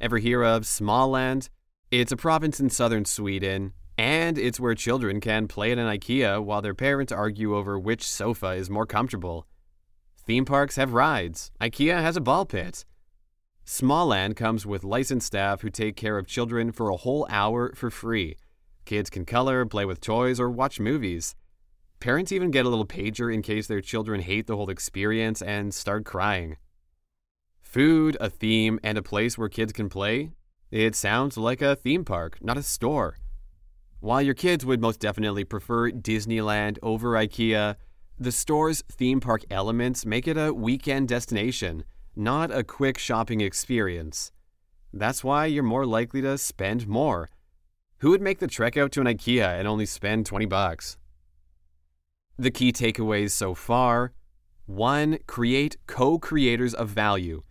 Ever 0.00 0.18
hear 0.18 0.42
of 0.42 0.64
Småland? 0.64 1.48
It's 1.90 2.10
a 2.10 2.16
province 2.16 2.58
in 2.58 2.68
southern 2.68 3.04
Sweden, 3.04 3.72
and 3.96 4.36
it's 4.36 4.58
where 4.58 4.74
children 4.74 5.20
can 5.20 5.46
play 5.46 5.70
at 5.70 5.78
an 5.78 5.86
IKEA 5.86 6.42
while 6.42 6.60
their 6.60 6.74
parents 6.74 7.12
argue 7.12 7.56
over 7.56 7.78
which 7.78 8.06
sofa 8.06 8.48
is 8.48 8.68
more 8.68 8.86
comfortable. 8.86 9.46
Theme 10.26 10.44
parks 10.44 10.76
have 10.76 10.94
rides. 10.94 11.52
IKEA 11.60 12.00
has 12.00 12.16
a 12.16 12.20
ball 12.20 12.44
pit. 12.44 12.84
Småland 13.64 14.34
comes 14.34 14.66
with 14.66 14.82
licensed 14.82 15.28
staff 15.28 15.62
who 15.62 15.70
take 15.70 15.94
care 15.94 16.18
of 16.18 16.26
children 16.26 16.72
for 16.72 16.90
a 16.90 16.96
whole 16.96 17.26
hour 17.30 17.72
for 17.76 17.88
free. 17.88 18.36
Kids 18.84 19.08
can 19.08 19.24
color, 19.24 19.64
play 19.64 19.84
with 19.84 20.00
toys, 20.00 20.40
or 20.40 20.50
watch 20.50 20.80
movies. 20.80 21.36
Parents 22.00 22.32
even 22.32 22.50
get 22.50 22.66
a 22.66 22.68
little 22.68 22.86
pager 22.86 23.32
in 23.32 23.42
case 23.42 23.68
their 23.68 23.80
children 23.80 24.20
hate 24.20 24.48
the 24.48 24.56
whole 24.56 24.70
experience 24.70 25.40
and 25.40 25.72
start 25.72 26.04
crying. 26.04 26.56
Food, 27.74 28.16
a 28.20 28.30
theme, 28.30 28.78
and 28.84 28.96
a 28.96 29.02
place 29.02 29.36
where 29.36 29.48
kids 29.48 29.72
can 29.72 29.88
play? 29.88 30.30
It 30.70 30.94
sounds 30.94 31.36
like 31.36 31.60
a 31.60 31.74
theme 31.74 32.04
park, 32.04 32.38
not 32.40 32.56
a 32.56 32.62
store. 32.62 33.16
While 33.98 34.22
your 34.22 34.34
kids 34.34 34.64
would 34.64 34.80
most 34.80 35.00
definitely 35.00 35.42
prefer 35.42 35.90
Disneyland 35.90 36.78
over 36.84 37.14
IKEA, 37.14 37.74
the 38.16 38.30
store's 38.30 38.84
theme 38.92 39.18
park 39.18 39.42
elements 39.50 40.06
make 40.06 40.28
it 40.28 40.36
a 40.36 40.54
weekend 40.54 41.08
destination 41.08 41.82
not 42.14 42.52
a 42.52 42.62
quick 42.62 42.96
shopping 42.96 43.40
experience. 43.40 44.30
That's 44.92 45.24
why 45.24 45.46
you're 45.46 45.64
more 45.64 45.84
likely 45.84 46.22
to 46.22 46.38
spend 46.38 46.86
more. 46.86 47.28
Who 47.98 48.10
would 48.10 48.22
make 48.22 48.38
the 48.38 48.46
trek 48.46 48.76
out 48.76 48.92
to 48.92 49.00
an 49.00 49.08
IKEA 49.08 49.58
and 49.58 49.66
only 49.66 49.86
spend 49.86 50.26
20 50.26 50.46
bucks? 50.46 50.96
The 52.38 52.52
key 52.52 52.70
takeaways 52.70 53.32
so 53.32 53.52
far 53.52 54.12
1. 54.66 55.18
Create 55.26 55.76
co 55.88 56.20
creators 56.20 56.72
of 56.72 56.88
value. 56.88 57.42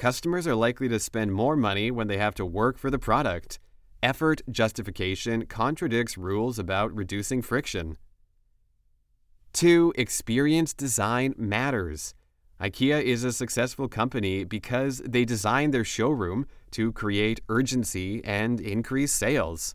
Customers 0.00 0.46
are 0.46 0.54
likely 0.54 0.88
to 0.88 0.98
spend 0.98 1.30
more 1.30 1.54
money 1.54 1.90
when 1.90 2.06
they 2.06 2.16
have 2.16 2.34
to 2.36 2.46
work 2.46 2.78
for 2.78 2.90
the 2.90 2.98
product. 2.98 3.58
Effort 4.02 4.40
justification 4.50 5.44
contradicts 5.44 6.16
rules 6.16 6.58
about 6.58 6.90
reducing 6.96 7.42
friction. 7.42 7.98
2. 9.52 9.92
Experience 9.96 10.72
design 10.72 11.34
matters. 11.36 12.14
IKEA 12.62 13.02
is 13.02 13.24
a 13.24 13.30
successful 13.30 13.88
company 13.88 14.42
because 14.42 15.02
they 15.04 15.26
designed 15.26 15.74
their 15.74 15.84
showroom 15.84 16.46
to 16.70 16.92
create 16.92 17.42
urgency 17.50 18.24
and 18.24 18.58
increase 18.58 19.12
sales. 19.12 19.74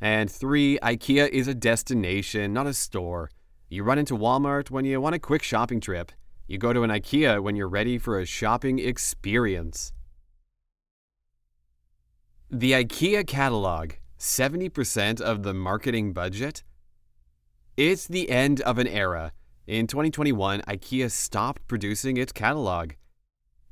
And 0.00 0.30
three, 0.30 0.78
IKEA 0.84 1.28
is 1.30 1.48
a 1.48 1.54
destination, 1.56 2.52
not 2.52 2.68
a 2.68 2.74
store. 2.74 3.28
You 3.68 3.82
run 3.82 3.98
into 3.98 4.16
Walmart 4.16 4.70
when 4.70 4.84
you 4.84 5.00
want 5.00 5.16
a 5.16 5.18
quick 5.18 5.42
shopping 5.42 5.80
trip. 5.80 6.12
You 6.50 6.58
go 6.58 6.72
to 6.72 6.82
an 6.82 6.90
IKEA 6.90 7.40
when 7.40 7.54
you're 7.54 7.68
ready 7.68 7.96
for 7.96 8.18
a 8.18 8.26
shopping 8.26 8.80
experience. 8.80 9.92
The 12.50 12.72
IKEA 12.72 13.24
catalog 13.24 13.92
70% 14.18 15.20
of 15.20 15.44
the 15.44 15.54
marketing 15.54 16.12
budget? 16.12 16.64
It's 17.76 18.08
the 18.08 18.28
end 18.30 18.60
of 18.62 18.78
an 18.78 18.88
era 18.88 19.30
in 19.68 19.86
2021, 19.86 20.62
IKEA 20.62 21.12
stopped 21.12 21.68
producing 21.68 22.16
its 22.16 22.32
catalog. 22.32 22.94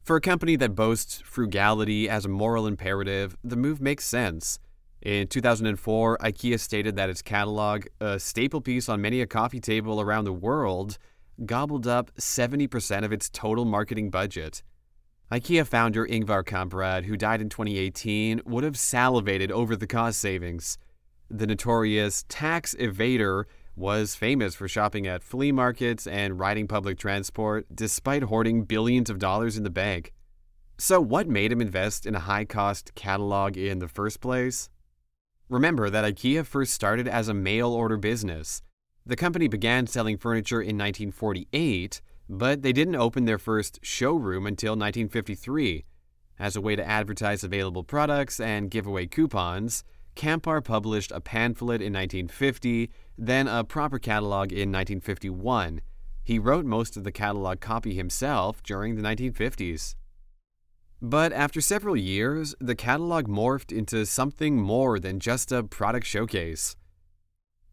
For 0.04 0.14
a 0.14 0.20
company 0.20 0.54
that 0.54 0.76
boasts 0.76 1.20
frugality 1.24 2.08
as 2.08 2.26
a 2.26 2.28
moral 2.28 2.68
imperative, 2.68 3.36
the 3.42 3.56
move 3.56 3.80
makes 3.80 4.04
sense. 4.04 4.60
In 5.02 5.26
2004, 5.26 6.18
IKEA 6.18 6.60
stated 6.60 6.94
that 6.94 7.10
its 7.10 7.22
catalog, 7.22 7.86
a 8.00 8.20
staple 8.20 8.60
piece 8.60 8.88
on 8.88 9.00
many 9.00 9.20
a 9.20 9.26
coffee 9.26 9.58
table 9.58 10.00
around 10.00 10.26
the 10.26 10.32
world, 10.32 10.96
gobbled 11.46 11.86
up 11.86 12.14
70% 12.16 13.04
of 13.04 13.12
its 13.12 13.28
total 13.28 13.64
marketing 13.64 14.10
budget. 14.10 14.62
IKEA 15.30 15.66
founder 15.66 16.06
Ingvar 16.06 16.42
Kamprad, 16.42 17.04
who 17.04 17.16
died 17.16 17.40
in 17.40 17.48
2018, 17.48 18.42
would 18.46 18.64
have 18.64 18.78
salivated 18.78 19.52
over 19.52 19.76
the 19.76 19.86
cost 19.86 20.20
savings. 20.20 20.78
The 21.28 21.46
notorious 21.46 22.24
tax 22.28 22.74
evader 22.76 23.44
was 23.76 24.14
famous 24.14 24.54
for 24.54 24.66
shopping 24.66 25.06
at 25.06 25.22
flea 25.22 25.52
markets 25.52 26.06
and 26.06 26.38
riding 26.40 26.66
public 26.66 26.98
transport 26.98 27.66
despite 27.74 28.24
hoarding 28.24 28.64
billions 28.64 29.10
of 29.10 29.18
dollars 29.18 29.56
in 29.56 29.64
the 29.64 29.70
bank. 29.70 30.12
So, 30.78 31.00
what 31.00 31.28
made 31.28 31.52
him 31.52 31.60
invest 31.60 32.06
in 32.06 32.14
a 32.14 32.20
high 32.20 32.44
cost 32.44 32.94
catalog 32.94 33.56
in 33.56 33.80
the 33.80 33.88
first 33.88 34.20
place? 34.20 34.70
Remember 35.48 35.90
that 35.90 36.04
IKEA 36.04 36.46
first 36.46 36.72
started 36.72 37.06
as 37.06 37.28
a 37.28 37.34
mail 37.34 37.70
order 37.70 37.96
business. 37.96 38.62
The 39.08 39.16
company 39.16 39.48
began 39.48 39.86
selling 39.86 40.18
furniture 40.18 40.60
in 40.60 40.76
1948, 40.76 42.02
but 42.28 42.60
they 42.60 42.74
didn't 42.74 42.96
open 42.96 43.24
their 43.24 43.38
first 43.38 43.78
showroom 43.82 44.46
until 44.46 44.72
1953. 44.72 45.86
As 46.38 46.56
a 46.56 46.60
way 46.60 46.76
to 46.76 46.86
advertise 46.86 47.42
available 47.42 47.84
products 47.84 48.38
and 48.38 48.70
give 48.70 48.86
away 48.86 49.06
coupons, 49.06 49.82
Kamprad 50.14 50.64
published 50.64 51.10
a 51.10 51.22
pamphlet 51.22 51.80
in 51.80 51.94
1950, 51.94 52.90
then 53.16 53.48
a 53.48 53.64
proper 53.64 53.98
catalog 53.98 54.52
in 54.52 54.70
1951. 54.70 55.80
He 56.22 56.38
wrote 56.38 56.66
most 56.66 56.98
of 56.98 57.04
the 57.04 57.10
catalog 57.10 57.60
copy 57.60 57.94
himself 57.94 58.62
during 58.62 58.96
the 58.96 59.02
1950s. 59.02 59.94
But 61.00 61.32
after 61.32 61.62
several 61.62 61.96
years, 61.96 62.54
the 62.60 62.74
catalog 62.74 63.26
morphed 63.26 63.72
into 63.74 64.04
something 64.04 64.60
more 64.60 64.98
than 64.98 65.18
just 65.18 65.50
a 65.50 65.62
product 65.62 66.06
showcase. 66.06 66.76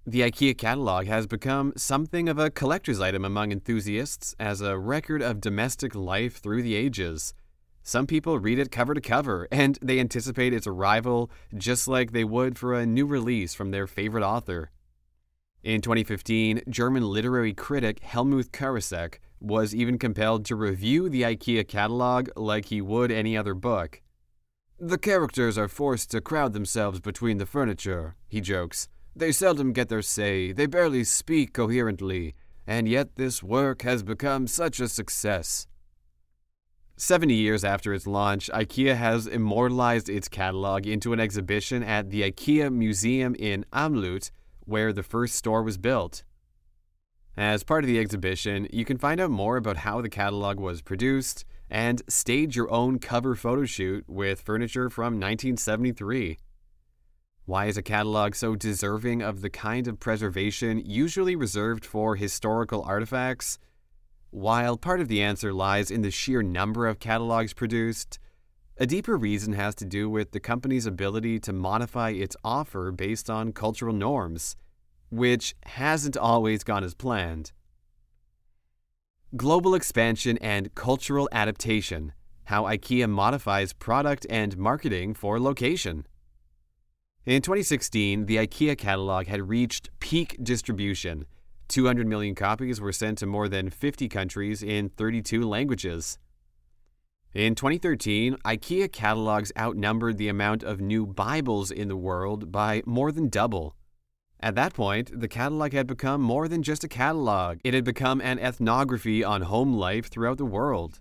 The 0.07 0.21
IKEA 0.21 0.55
catalog 0.55 1.07
has 1.07 1.25
become 1.25 1.73
something 1.75 2.29
of 2.29 2.37
a 2.37 2.51
collector's 2.51 3.01
item 3.01 3.25
among 3.25 3.51
enthusiasts 3.51 4.35
as 4.39 4.61
a 4.61 4.77
record 4.77 5.23
of 5.23 5.41
domestic 5.41 5.95
life 5.95 6.37
through 6.37 6.61
the 6.61 6.75
ages. 6.75 7.33
Some 7.81 8.05
people 8.05 8.37
read 8.37 8.59
it 8.59 8.71
cover 8.71 8.93
to 8.93 9.01
cover, 9.01 9.47
and 9.51 9.79
they 9.81 9.99
anticipate 9.99 10.53
its 10.53 10.67
arrival 10.67 11.31
just 11.57 11.87
like 11.87 12.11
they 12.11 12.23
would 12.23 12.59
for 12.59 12.75
a 12.75 12.85
new 12.85 13.07
release 13.07 13.55
from 13.55 13.71
their 13.71 13.87
favorite 13.87 14.23
author. 14.23 14.69
In 15.63 15.81
2015, 15.81 16.61
German 16.69 17.01
literary 17.03 17.55
critic 17.55 17.99
Hellmuth 18.01 18.51
Karasek 18.51 19.15
was 19.39 19.73
even 19.73 19.97
compelled 19.97 20.45
to 20.45 20.55
review 20.55 21.09
the 21.09 21.23
IKEA 21.23 21.67
catalog 21.67 22.29
like 22.35 22.65
he 22.65 22.79
would 22.79 23.11
any 23.11 23.35
other 23.35 23.55
book. 23.55 24.03
The 24.79 24.99
characters 24.99 25.57
are 25.57 25.67
forced 25.67 26.11
to 26.11 26.21
crowd 26.21 26.53
themselves 26.53 26.99
between 26.99 27.39
the 27.39 27.47
furniture, 27.47 28.15
he 28.27 28.39
jokes. 28.39 28.87
They 29.17 29.31
seldom 29.31 29.71
get 29.71 29.87
their 29.87 30.01
say, 30.01 30.51
they 30.51 30.65
barely 30.65 31.05
speak 31.05 31.53
coherently, 31.53 32.35
and 32.67 32.85
yet 32.87 33.15
this 33.15 33.41
work 33.41 33.83
has 33.83 34.03
become 34.03 34.45
such 34.45 34.81
a 34.81 34.89
success. 34.89 35.67
70 36.97 37.33
years 37.33 37.63
after 37.63 37.93
its 37.93 38.07
launch, 38.07 38.49
IKEA 38.53 38.95
has 38.97 39.25
immortalized 39.25 40.09
its 40.09 40.27
catalog 40.27 40.85
into 40.85 41.13
an 41.13 41.19
exhibition 41.19 41.81
at 41.81 42.09
the 42.09 42.23
IKEA 42.23 42.73
Museum 42.73 43.35
in 43.35 43.65
Älmhult, 43.71 44.31
where 44.65 44.91
the 44.91 45.03
first 45.03 45.35
store 45.35 45.63
was 45.63 45.77
built. 45.77 46.23
As 47.37 47.63
part 47.63 47.83
of 47.83 47.87
the 47.87 47.99
exhibition, 47.99 48.67
you 48.71 48.83
can 48.83 48.97
find 48.97 49.21
out 49.21 49.31
more 49.31 49.55
about 49.55 49.77
how 49.77 50.01
the 50.01 50.09
catalog 50.09 50.59
was 50.59 50.81
produced 50.81 51.45
and 51.69 52.01
stage 52.09 52.55
your 52.55 52.71
own 52.71 52.99
cover 52.99 53.35
photo 53.35 53.65
shoot 53.65 54.03
with 54.07 54.41
furniture 54.41 54.89
from 54.89 55.13
1973. 55.13 56.37
Why 57.45 57.67
is 57.67 57.77
a 57.77 57.83
catalog 57.83 58.33
so 58.33 58.55
deserving 58.55 59.21
of 59.21 59.41
the 59.41 59.51
kind 59.51 59.87
of 59.87 59.99
preservation 59.99 60.81
usually 60.83 61.35
reserved 61.35 61.85
for 61.85 62.15
historical 62.15 62.81
artifacts? 62.81 63.59
While 64.31 64.77
part 64.77 64.99
of 64.99 65.07
the 65.07 65.21
answer 65.21 65.53
lies 65.53 65.91
in 65.91 66.01
the 66.01 66.09
sheer 66.09 66.41
number 66.41 66.87
of 66.87 66.99
catalogs 66.99 67.53
produced, 67.53 68.17
a 68.77 68.87
deeper 68.87 69.15
reason 69.15 69.53
has 69.53 69.75
to 69.75 69.85
do 69.85 70.09
with 70.09 70.31
the 70.31 70.39
company's 70.39 70.87
ability 70.87 71.39
to 71.41 71.53
modify 71.53 72.09
its 72.09 72.35
offer 72.43 72.91
based 72.91 73.29
on 73.29 73.53
cultural 73.53 73.93
norms, 73.93 74.55
which 75.09 75.55
hasn't 75.65 76.17
always 76.17 76.63
gone 76.63 76.83
as 76.83 76.95
planned. 76.95 77.51
Global 79.35 79.75
expansion 79.75 80.39
and 80.39 80.73
cultural 80.73 81.29
adaptation 81.31 82.13
how 82.45 82.63
IKEA 82.63 83.09
modifies 83.09 83.73
product 83.73 84.25
and 84.29 84.57
marketing 84.57 85.13
for 85.13 85.39
location. 85.39 86.05
In 87.25 87.41
2016, 87.41 88.27
the 88.27 88.35
IKEA 88.37 88.77
catalog 88.77 89.25
had 89.25 89.49
reached 89.49 89.89
peak 89.99 90.37
distribution 90.43 91.25
200 91.69 92.05
million 92.05 92.35
copies 92.35 92.79
were 92.79 92.91
sent 92.91 93.17
to 93.17 93.25
more 93.25 93.47
than 93.49 93.71
50 93.71 94.07
countries 94.07 94.61
in 94.61 94.89
32 94.89 95.41
languages. 95.41 96.19
In 97.33 97.55
2013, 97.55 98.35
IKEA 98.45 98.91
catalogs 98.91 99.51
outnumbered 99.57 100.19
the 100.19 100.27
amount 100.27 100.61
of 100.61 100.79
new 100.79 101.07
Bibles 101.07 101.71
in 101.71 101.87
the 101.87 101.97
world 101.97 102.51
by 102.51 102.83
more 102.85 103.11
than 103.11 103.29
double. 103.29 103.75
At 104.39 104.53
that 104.53 104.75
point, 104.75 105.19
the 105.19 105.27
catalog 105.27 105.73
had 105.73 105.87
become 105.87 106.21
more 106.21 106.47
than 106.47 106.61
just 106.61 106.83
a 106.83 106.87
catalog, 106.87 107.57
it 107.63 107.73
had 107.73 107.83
become 107.83 108.21
an 108.21 108.37
ethnography 108.37 109.23
on 109.23 109.41
home 109.41 109.73
life 109.73 110.11
throughout 110.11 110.37
the 110.37 110.45
world. 110.45 110.99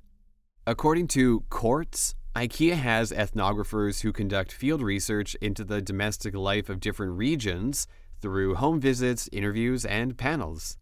According 0.67 1.09
to 1.09 1.43
Quartz, 1.51 2.15
IKEA 2.35 2.75
has 2.75 3.13
ethnographers 3.13 4.01
who 4.01 4.13
conduct 4.13 4.51
field 4.51 4.83
research 4.83 5.37
into 5.37 5.63
the 5.63 5.81
domestic 5.81 6.35
life 6.35 6.69
of 6.69 6.81
different 6.81 7.13
regions 7.13 7.87
through 8.21 8.57
home 8.57 8.81
visits, 8.81 9.29
interviews, 9.31 9.85
and 9.85 10.19
panels. 10.19 10.77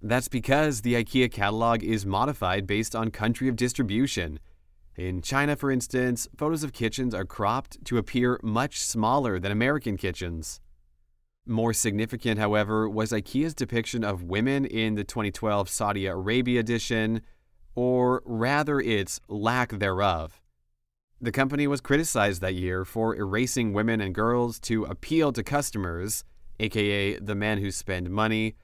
That's 0.00 0.28
because 0.28 0.82
the 0.82 0.94
IKEA 0.94 1.32
catalog 1.32 1.82
is 1.82 2.06
modified 2.06 2.68
based 2.68 2.94
on 2.94 3.10
country 3.10 3.48
of 3.48 3.56
distribution. 3.56 4.38
In 4.94 5.22
China, 5.22 5.56
for 5.56 5.72
instance, 5.72 6.28
photos 6.36 6.62
of 6.62 6.72
kitchens 6.72 7.14
are 7.14 7.24
cropped 7.24 7.84
to 7.86 7.98
appear 7.98 8.38
much 8.40 8.78
smaller 8.78 9.40
than 9.40 9.50
American 9.50 9.96
kitchens. 9.96 10.60
More 11.46 11.72
significant, 11.72 12.38
however, 12.38 12.88
was 12.88 13.10
IKEA's 13.10 13.54
depiction 13.54 14.04
of 14.04 14.22
women 14.22 14.66
in 14.66 14.94
the 14.94 15.02
2012 15.02 15.68
Saudi 15.68 16.06
Arabia 16.06 16.60
edition, 16.60 17.22
or 17.74 18.22
rather 18.24 18.78
its 18.78 19.20
lack 19.26 19.70
thereof. 19.70 20.40
The 21.22 21.32
company 21.32 21.66
was 21.66 21.82
criticized 21.82 22.40
that 22.40 22.54
year 22.54 22.86
for 22.86 23.14
erasing 23.14 23.74
women 23.74 24.00
and 24.00 24.14
girls 24.14 24.58
to 24.60 24.84
appeal 24.84 25.32
to 25.32 25.42
customers, 25.42 26.24
aka 26.58 27.18
the 27.18 27.34
men 27.34 27.58
who 27.58 27.70
spend 27.70 28.08
money. 28.08 28.56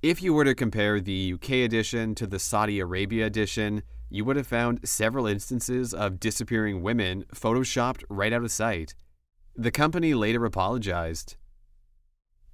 If 0.00 0.22
you 0.22 0.32
were 0.32 0.46
to 0.46 0.54
compare 0.54 0.98
the 0.98 1.34
UK 1.34 1.50
edition 1.50 2.14
to 2.14 2.26
the 2.26 2.38
Saudi 2.38 2.80
Arabia 2.80 3.26
edition, 3.26 3.82
you 4.08 4.24
would 4.24 4.36
have 4.36 4.46
found 4.46 4.80
several 4.88 5.26
instances 5.26 5.92
of 5.92 6.18
disappearing 6.18 6.80
women 6.80 7.26
photoshopped 7.34 8.02
right 8.08 8.32
out 8.32 8.44
of 8.44 8.50
sight. 8.50 8.94
The 9.54 9.70
company 9.70 10.14
later 10.14 10.46
apologized. 10.46 11.36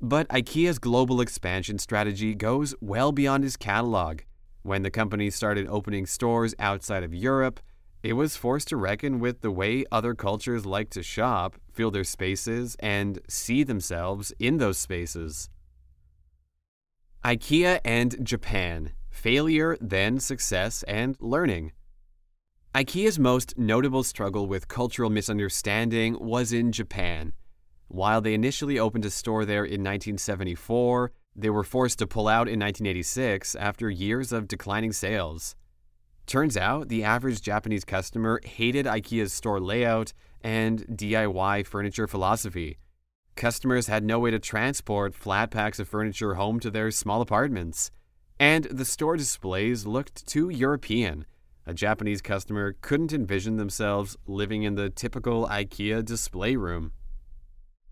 But 0.01 0.27
IKEA's 0.29 0.81
global 0.81 1.21
expansion 1.21 1.79
strategy 1.79 2.35
goes 2.35 2.75
well 2.81 3.13
beyond 3.13 3.45
its 3.45 3.57
catalog. 3.57 4.23
When 4.63 4.83
the 4.83 4.91
company 4.91 5.31
started 5.31 5.69
opening 5.69 6.05
stores 6.05 6.53
outside 6.59 7.05
of 7.05 7.15
Europe, 7.15 7.61
it 8.07 8.13
was 8.13 8.37
forced 8.37 8.69
to 8.69 8.77
reckon 8.77 9.19
with 9.19 9.41
the 9.41 9.51
way 9.51 9.85
other 9.91 10.15
cultures 10.15 10.65
like 10.65 10.91
to 10.91 11.03
shop, 11.03 11.57
feel 11.73 11.91
their 11.91 12.05
spaces, 12.05 12.77
and 12.79 13.19
see 13.27 13.65
themselves 13.65 14.33
in 14.39 14.59
those 14.59 14.79
spaces. 14.79 15.51
IKEA 17.25 17.81
and 17.85 18.25
Japan 18.25 18.93
Failure, 19.11 19.77
then 19.81 20.21
success, 20.21 20.85
and 20.85 21.17
learning. 21.19 21.73
IKEA's 22.77 23.19
most 23.19 23.59
notable 23.59 24.05
struggle 24.05 24.47
with 24.47 24.69
cultural 24.69 25.11
misunderstanding 25.11 26.17
was 26.21 26.53
in 26.53 26.71
Japan. 26.71 27.33
While 27.89 28.21
they 28.21 28.35
initially 28.35 28.79
opened 28.79 29.05
a 29.05 29.11
store 29.11 29.45
there 29.45 29.65
in 29.65 29.81
1974, 29.81 31.11
they 31.35 31.51
were 31.51 31.65
forced 31.65 31.99
to 31.99 32.07
pull 32.07 32.29
out 32.29 32.47
in 32.47 32.61
1986 32.61 33.57
after 33.57 33.91
years 33.91 34.33
of 34.33 34.47
declining 34.47 34.93
sales. 34.93 35.57
Turns 36.27 36.57
out 36.57 36.89
the 36.89 37.05
average 37.05 37.41
Japanese 37.41 37.85
customer 37.85 38.41
hated 38.45 38.85
IKEA's 38.85 39.33
store 39.33 39.61
layout 39.61 40.13
and 40.43 40.85
DIY 40.89 41.65
furniture 41.67 42.09
philosophy. 42.09 42.79
Customers 43.37 43.87
had 43.87 44.03
no 44.03 44.19
way 44.19 44.33
to 44.33 44.41
transport 44.41 45.15
flat 45.15 45.53
packs 45.53 45.79
of 45.79 45.89
furniture 45.89 46.35
home 46.35 46.59
to 46.61 46.71
their 46.71 46.91
small 46.91 47.21
apartments. 47.21 47.93
And 48.41 48.65
the 48.65 48.85
store 48.85 49.17
displays 49.17 49.87
looked 49.87 50.27
too 50.27 50.49
European. 50.49 51.27
A 51.65 51.73
Japanese 51.73 52.23
customer 52.23 52.75
couldn't 52.81 53.13
envision 53.13 53.57
themselves 53.57 54.17
living 54.27 54.65
in 54.65 54.75
the 54.75 54.91
typical 54.91 55.47
IKEA 55.47 56.05
display 56.05 56.57
room. 56.57 56.93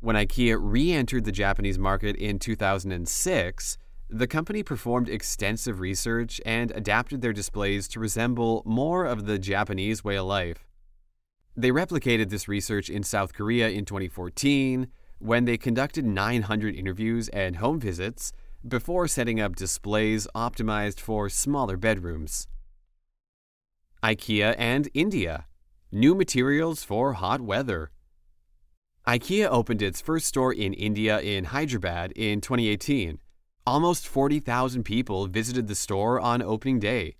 When 0.00 0.16
IKEA 0.16 0.58
re 0.60 0.92
entered 0.92 1.24
the 1.24 1.32
Japanese 1.32 1.78
market 1.78 2.16
in 2.16 2.38
2006, 2.38 3.78
the 4.08 4.26
company 4.26 4.62
performed 4.62 5.08
extensive 5.08 5.80
research 5.80 6.40
and 6.44 6.70
adapted 6.72 7.20
their 7.20 7.32
displays 7.32 7.88
to 7.88 8.00
resemble 8.00 8.62
more 8.64 9.04
of 9.04 9.26
the 9.26 9.38
Japanese 9.38 10.04
way 10.04 10.16
of 10.16 10.26
life. 10.26 10.66
They 11.56 11.70
replicated 11.70 12.30
this 12.30 12.48
research 12.48 12.90
in 12.90 13.02
South 13.02 13.32
Korea 13.32 13.68
in 13.68 13.84
2014 13.84 14.88
when 15.18 15.44
they 15.44 15.56
conducted 15.56 16.04
900 16.04 16.74
interviews 16.74 17.28
and 17.28 17.56
home 17.56 17.80
visits 17.80 18.32
before 18.66 19.08
setting 19.08 19.40
up 19.40 19.56
displays 19.56 20.26
optimized 20.34 21.00
for 21.00 21.28
smaller 21.28 21.76
bedrooms. 21.76 22.46
IKEA 24.02 24.54
and 24.58 24.88
India 24.94 25.46
New 25.90 26.14
materials 26.14 26.82
for 26.82 27.12
hot 27.12 27.40
weather. 27.40 27.92
IKEA 29.06 29.46
opened 29.48 29.80
its 29.80 30.00
first 30.00 30.26
store 30.26 30.52
in 30.52 30.72
India 30.72 31.20
in 31.20 31.44
Hyderabad 31.44 32.10
in 32.16 32.40
2018 32.40 33.20
Almost 33.66 34.06
40,000 34.06 34.84
people 34.84 35.26
visited 35.26 35.68
the 35.68 35.74
store 35.74 36.20
on 36.20 36.42
opening 36.42 36.78
day. 36.78 37.16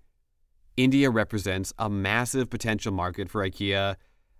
India 0.76 1.09
represents 1.09 1.72
a 1.78 1.88
massive 1.88 2.50
potential 2.50 2.92
market 2.92 3.30
for 3.30 3.42
IKEA, 3.42 3.96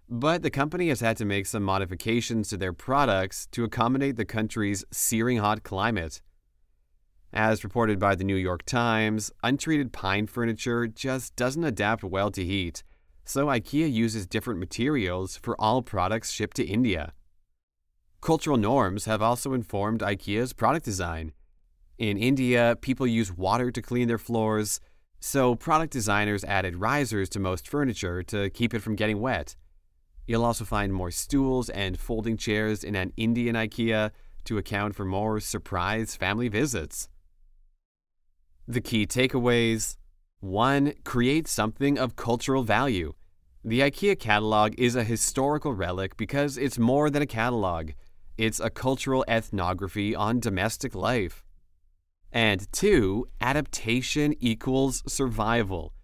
but 0.07 0.43
the 0.43 0.51
company 0.51 0.91
has 0.91 1.01
had 1.01 1.17
to 1.17 1.25
make 1.25 1.47
some 1.47 1.63
modifications 1.63 2.49
to 2.49 2.59
their 2.59 2.75
products 2.75 3.47
to 3.53 3.65
accommodate 3.65 4.17
the 4.17 4.27
country's 4.27 4.85
searing 4.91 5.39
hot 5.39 5.63
climate. 5.63 6.21
As 7.33 7.65
reported 7.65 7.99
by 7.99 8.15
the 8.15 8.25
New 8.25 8.37
York 8.37 8.67
Times, 8.67 9.33
untreated 9.43 9.91
pine 9.91 10.27
furniture 10.27 10.87
just 10.87 11.35
doesn't 11.37 11.65
adapt 11.65 12.05
well 12.05 12.31
to 12.33 12.45
heat, 12.45 12.83
so 13.25 13.47
IKEA 13.47 13.91
uses 13.91 14.27
different 14.27 14.61
materials 14.61 15.39
for 15.39 15.59
all 15.59 15.81
products 15.81 16.31
shipped 16.31 16.59
to 16.59 16.67
India. 16.67 17.15
Cultural 18.21 18.59
norms 18.59 19.07
have 19.07 19.23
also 19.23 19.55
informed 19.55 20.01
IKEA's 20.01 20.53
product 20.53 20.85
design. 20.85 21.33
In 21.99 22.19
India, 22.19 22.77
people 22.81 23.07
use 23.07 23.33
water 23.33 23.71
to 23.71 23.81
clean 23.81 24.09
their 24.09 24.19
floors, 24.19 24.81
so 25.21 25.55
product 25.55 25.93
designers 25.93 26.45
added 26.45 26.77
risers 26.77 27.29
to 27.31 27.41
most 27.41 27.69
furniture 27.69 28.23
to 28.25 28.51
keep 28.51 28.75
it 28.75 28.81
from 28.81 28.97
getting 28.97 29.21
wet. 29.21 29.55
You'll 30.27 30.45
also 30.45 30.65
find 30.65 30.93
more 30.93 31.11
stools 31.11 31.69
and 31.71 31.99
folding 31.99 32.37
chairs 32.37 32.83
in 32.83 32.97
an 32.97 33.13
Indian 33.17 33.55
IKEA 33.55 34.11
to 34.45 34.59
account 34.59 34.95
for 34.95 35.05
more 35.05 35.39
surprise 35.39 36.17
family 36.17 36.49
visits. 36.49 37.09
The 38.67 38.81
key 38.81 39.07
takeaways 39.07 39.97
1. 40.41 40.95
Create 41.05 41.47
something 41.47 41.99
of 41.99 42.17
cultural 42.17 42.63
value. 42.63 43.13
The 43.63 43.81
IKEA 43.81 44.19
catalog 44.19 44.75
is 44.77 44.97
a 44.97 45.05
historical 45.05 45.73
relic 45.73 46.17
because 46.17 46.59
it's 46.59 46.79
more 46.79 47.09
than 47.09 47.23
a 47.23 47.27
catalog, 47.27 47.93
it's 48.37 48.61
a 48.61 48.69
cultural 48.69 49.25
ethnography 49.29 50.15
on 50.15 50.41
domestic 50.41 50.95
life. 50.95 51.44
And 52.35 52.71
two, 52.73 53.29
adaptation 53.41 54.35
equals 54.41 55.05
survival. 55.07 55.95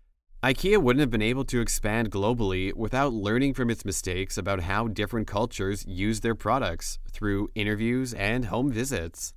IKEA 0.45 0.81
wouldn't 0.81 1.01
have 1.01 1.11
been 1.11 1.21
able 1.21 1.45
to 1.47 1.61
expand 1.61 2.11
globally 2.11 2.73
without 2.73 3.13
learning 3.13 3.53
from 3.53 3.69
its 3.69 3.85
mistakes 3.85 4.39
about 4.39 4.61
how 4.61 4.87
different 4.87 5.27
cultures 5.27 5.85
use 5.87 6.21
their 6.21 6.37
products 6.37 6.99
through 7.11 7.51
interviews 7.55 8.15
and 8.15 8.47
home 8.47 8.71
visits. 8.71 9.35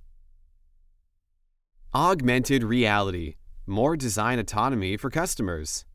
Augmented 1.95 2.63
reality 2.63 3.35
more 3.65 3.95
design 3.95 4.39
autonomy 4.39 4.97
for 4.97 5.09
customers. 5.09 5.85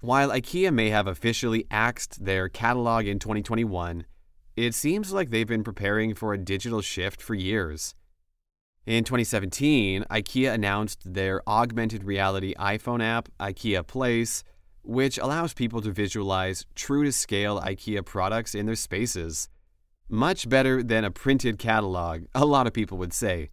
While 0.00 0.30
IKEA 0.30 0.72
may 0.72 0.90
have 0.90 1.06
officially 1.06 1.66
axed 1.70 2.24
their 2.24 2.48
catalog 2.48 3.06
in 3.06 3.18
2021, 3.18 4.04
it 4.56 4.74
seems 4.74 5.12
like 5.12 5.30
they've 5.30 5.46
been 5.46 5.64
preparing 5.64 6.14
for 6.14 6.32
a 6.32 6.38
digital 6.38 6.82
shift 6.82 7.22
for 7.22 7.34
years. 7.34 7.94
In 8.88 9.04
2017, 9.04 10.06
IKEA 10.10 10.50
announced 10.50 11.12
their 11.12 11.46
augmented 11.46 12.04
reality 12.04 12.54
iPhone 12.54 13.02
app, 13.02 13.28
IKEA 13.38 13.86
Place, 13.86 14.44
which 14.82 15.18
allows 15.18 15.52
people 15.52 15.82
to 15.82 15.92
visualize 15.92 16.64
true 16.74 17.04
to 17.04 17.12
scale 17.12 17.60
IKEA 17.60 18.02
products 18.02 18.54
in 18.54 18.64
their 18.64 18.74
spaces. 18.74 19.50
Much 20.08 20.48
better 20.48 20.82
than 20.82 21.04
a 21.04 21.10
printed 21.10 21.58
catalog, 21.58 22.24
a 22.34 22.46
lot 22.46 22.66
of 22.66 22.72
people 22.72 22.96
would 22.96 23.12
say. 23.12 23.50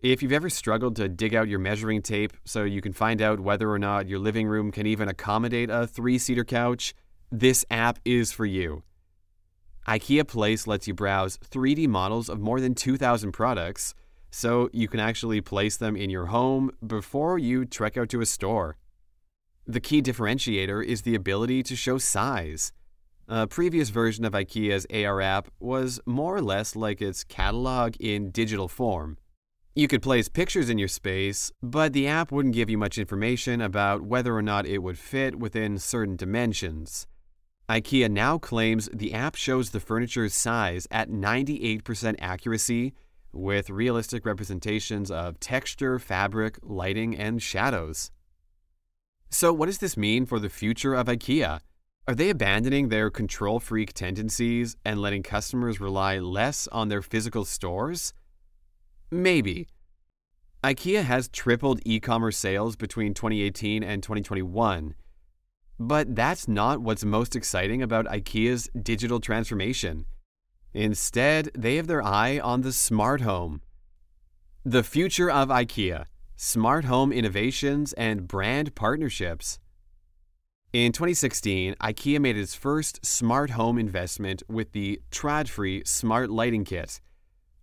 If 0.00 0.22
you've 0.22 0.30
ever 0.30 0.50
struggled 0.50 0.94
to 0.94 1.08
dig 1.08 1.34
out 1.34 1.48
your 1.48 1.58
measuring 1.58 2.00
tape 2.00 2.32
so 2.44 2.62
you 2.62 2.80
can 2.80 2.92
find 2.92 3.20
out 3.20 3.40
whether 3.40 3.68
or 3.68 3.78
not 3.80 4.06
your 4.06 4.20
living 4.20 4.46
room 4.46 4.70
can 4.70 4.86
even 4.86 5.08
accommodate 5.08 5.68
a 5.68 5.84
three 5.84 6.18
seater 6.18 6.44
couch, 6.44 6.94
this 7.32 7.64
app 7.72 7.98
is 8.04 8.30
for 8.30 8.46
you. 8.46 8.84
IKEA 9.88 10.26
Place 10.26 10.66
lets 10.66 10.88
you 10.88 10.94
browse 10.94 11.38
3D 11.38 11.86
models 11.86 12.28
of 12.28 12.40
more 12.40 12.60
than 12.60 12.74
2,000 12.74 13.30
products, 13.30 13.94
so 14.32 14.68
you 14.72 14.88
can 14.88 14.98
actually 14.98 15.40
place 15.40 15.76
them 15.76 15.94
in 15.94 16.10
your 16.10 16.26
home 16.26 16.72
before 16.84 17.38
you 17.38 17.64
trek 17.64 17.96
out 17.96 18.08
to 18.08 18.20
a 18.20 18.26
store. 18.26 18.76
The 19.64 19.80
key 19.80 20.02
differentiator 20.02 20.84
is 20.84 21.02
the 21.02 21.14
ability 21.14 21.62
to 21.64 21.76
show 21.76 21.98
size. 21.98 22.72
A 23.28 23.46
previous 23.46 23.90
version 23.90 24.24
of 24.24 24.32
IKEA's 24.32 24.86
AR 24.92 25.20
app 25.20 25.48
was 25.60 26.00
more 26.04 26.36
or 26.36 26.42
less 26.42 26.74
like 26.74 27.00
its 27.00 27.22
catalog 27.22 27.94
in 28.00 28.30
digital 28.30 28.66
form. 28.66 29.18
You 29.76 29.86
could 29.86 30.02
place 30.02 30.28
pictures 30.28 30.68
in 30.68 30.78
your 30.78 30.88
space, 30.88 31.52
but 31.62 31.92
the 31.92 32.08
app 32.08 32.32
wouldn't 32.32 32.54
give 32.54 32.70
you 32.70 32.78
much 32.78 32.98
information 32.98 33.60
about 33.60 34.02
whether 34.02 34.34
or 34.34 34.42
not 34.42 34.66
it 34.66 34.78
would 34.78 34.98
fit 34.98 35.38
within 35.38 35.78
certain 35.78 36.16
dimensions. 36.16 37.06
IKEA 37.68 38.08
now 38.08 38.38
claims 38.38 38.88
the 38.92 39.12
app 39.12 39.34
shows 39.34 39.70
the 39.70 39.80
furniture's 39.80 40.34
size 40.34 40.86
at 40.90 41.10
98% 41.10 42.14
accuracy 42.20 42.94
with 43.32 43.70
realistic 43.70 44.24
representations 44.24 45.10
of 45.10 45.40
texture, 45.40 45.98
fabric, 45.98 46.58
lighting, 46.62 47.16
and 47.16 47.42
shadows. 47.42 48.12
So, 49.30 49.52
what 49.52 49.66
does 49.66 49.78
this 49.78 49.96
mean 49.96 50.26
for 50.26 50.38
the 50.38 50.48
future 50.48 50.94
of 50.94 51.08
IKEA? 51.08 51.60
Are 52.06 52.14
they 52.14 52.30
abandoning 52.30 52.88
their 52.88 53.10
control 53.10 53.58
freak 53.58 53.92
tendencies 53.92 54.76
and 54.84 55.00
letting 55.00 55.24
customers 55.24 55.80
rely 55.80 56.18
less 56.18 56.68
on 56.68 56.88
their 56.88 57.02
physical 57.02 57.44
stores? 57.44 58.14
Maybe. 59.10 59.66
IKEA 60.62 61.02
has 61.02 61.28
tripled 61.28 61.80
e 61.84 61.98
commerce 61.98 62.36
sales 62.36 62.76
between 62.76 63.12
2018 63.12 63.82
and 63.82 64.04
2021. 64.04 64.94
But 65.78 66.14
that's 66.14 66.48
not 66.48 66.80
what's 66.80 67.04
most 67.04 67.36
exciting 67.36 67.82
about 67.82 68.06
IKEA's 68.06 68.68
digital 68.80 69.20
transformation. 69.20 70.06
Instead, 70.72 71.50
they 71.56 71.76
have 71.76 71.86
their 71.86 72.02
eye 72.02 72.38
on 72.38 72.62
the 72.62 72.72
smart 72.72 73.20
home. 73.20 73.60
The 74.64 74.82
future 74.82 75.30
of 75.30 75.48
IKEA 75.48 76.06
smart 76.38 76.84
home 76.84 77.12
innovations 77.12 77.94
and 77.94 78.28
brand 78.28 78.74
partnerships. 78.74 79.58
In 80.72 80.92
2016, 80.92 81.74
IKEA 81.80 82.20
made 82.20 82.36
its 82.36 82.54
first 82.54 83.04
smart 83.04 83.50
home 83.50 83.78
investment 83.78 84.42
with 84.46 84.72
the 84.72 85.00
Tradfri 85.10 85.86
Smart 85.86 86.28
Lighting 86.28 86.64
Kit. 86.64 87.00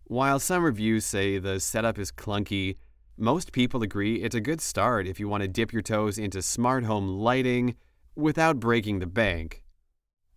While 0.06 0.40
some 0.40 0.64
reviews 0.64 1.06
say 1.06 1.38
the 1.38 1.60
setup 1.60 2.00
is 2.00 2.12
clunky, 2.12 2.78
most 3.16 3.52
people 3.52 3.84
agree 3.84 4.16
it's 4.16 4.34
a 4.34 4.42
good 4.42 4.60
start 4.60 5.06
if 5.06 5.20
you 5.20 5.28
want 5.28 5.44
to 5.44 5.48
dip 5.48 5.72
your 5.72 5.84
toes 5.84 6.18
into 6.18 6.42
smart 6.42 6.84
home 6.86 7.08
lighting 7.08 7.76
without 8.16 8.60
breaking 8.60 9.00
the 9.00 9.08
bank. 9.08 9.64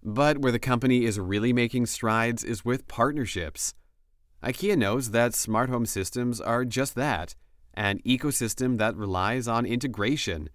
But 0.03 0.39
where 0.39 0.53
the 0.53 0.59
company 0.59 1.05
is 1.05 1.19
really 1.19 1.53
making 1.53 1.87
strides 1.87 2.45
is 2.45 2.65
with 2.65 2.89
partnerships. 2.89 3.75
IKEA 4.43 4.77
knows 4.77 5.11
that 5.11 5.35
smart 5.35 5.69
home 5.69 5.87
systems 5.87 6.41
are 6.41 6.65
just 6.65 6.95
that 6.95 7.35
an 7.75 7.99
ecosystem 8.07 8.79
that 8.79 8.97
relies 8.97 9.47
on 9.47 9.67
integration 9.67 10.49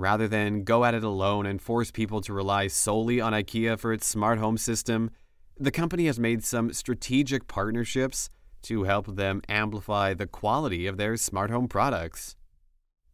Rather 0.00 0.26
than 0.26 0.64
go 0.64 0.86
at 0.86 0.94
it 0.94 1.04
alone 1.04 1.44
and 1.44 1.60
force 1.60 1.90
people 1.90 2.22
to 2.22 2.32
rely 2.32 2.66
solely 2.68 3.20
on 3.20 3.34
IKEA 3.34 3.78
for 3.78 3.92
its 3.92 4.06
smart 4.06 4.38
home 4.38 4.56
system, 4.56 5.10
the 5.58 5.70
company 5.70 6.06
has 6.06 6.18
made 6.18 6.42
some 6.42 6.72
strategic 6.72 7.46
partnerships 7.46 8.30
to 8.62 8.84
help 8.84 9.16
them 9.16 9.42
amplify 9.46 10.14
the 10.14 10.26
quality 10.26 10.86
of 10.86 10.96
their 10.96 11.18
smart 11.18 11.50
home 11.50 11.68
products. 11.68 12.34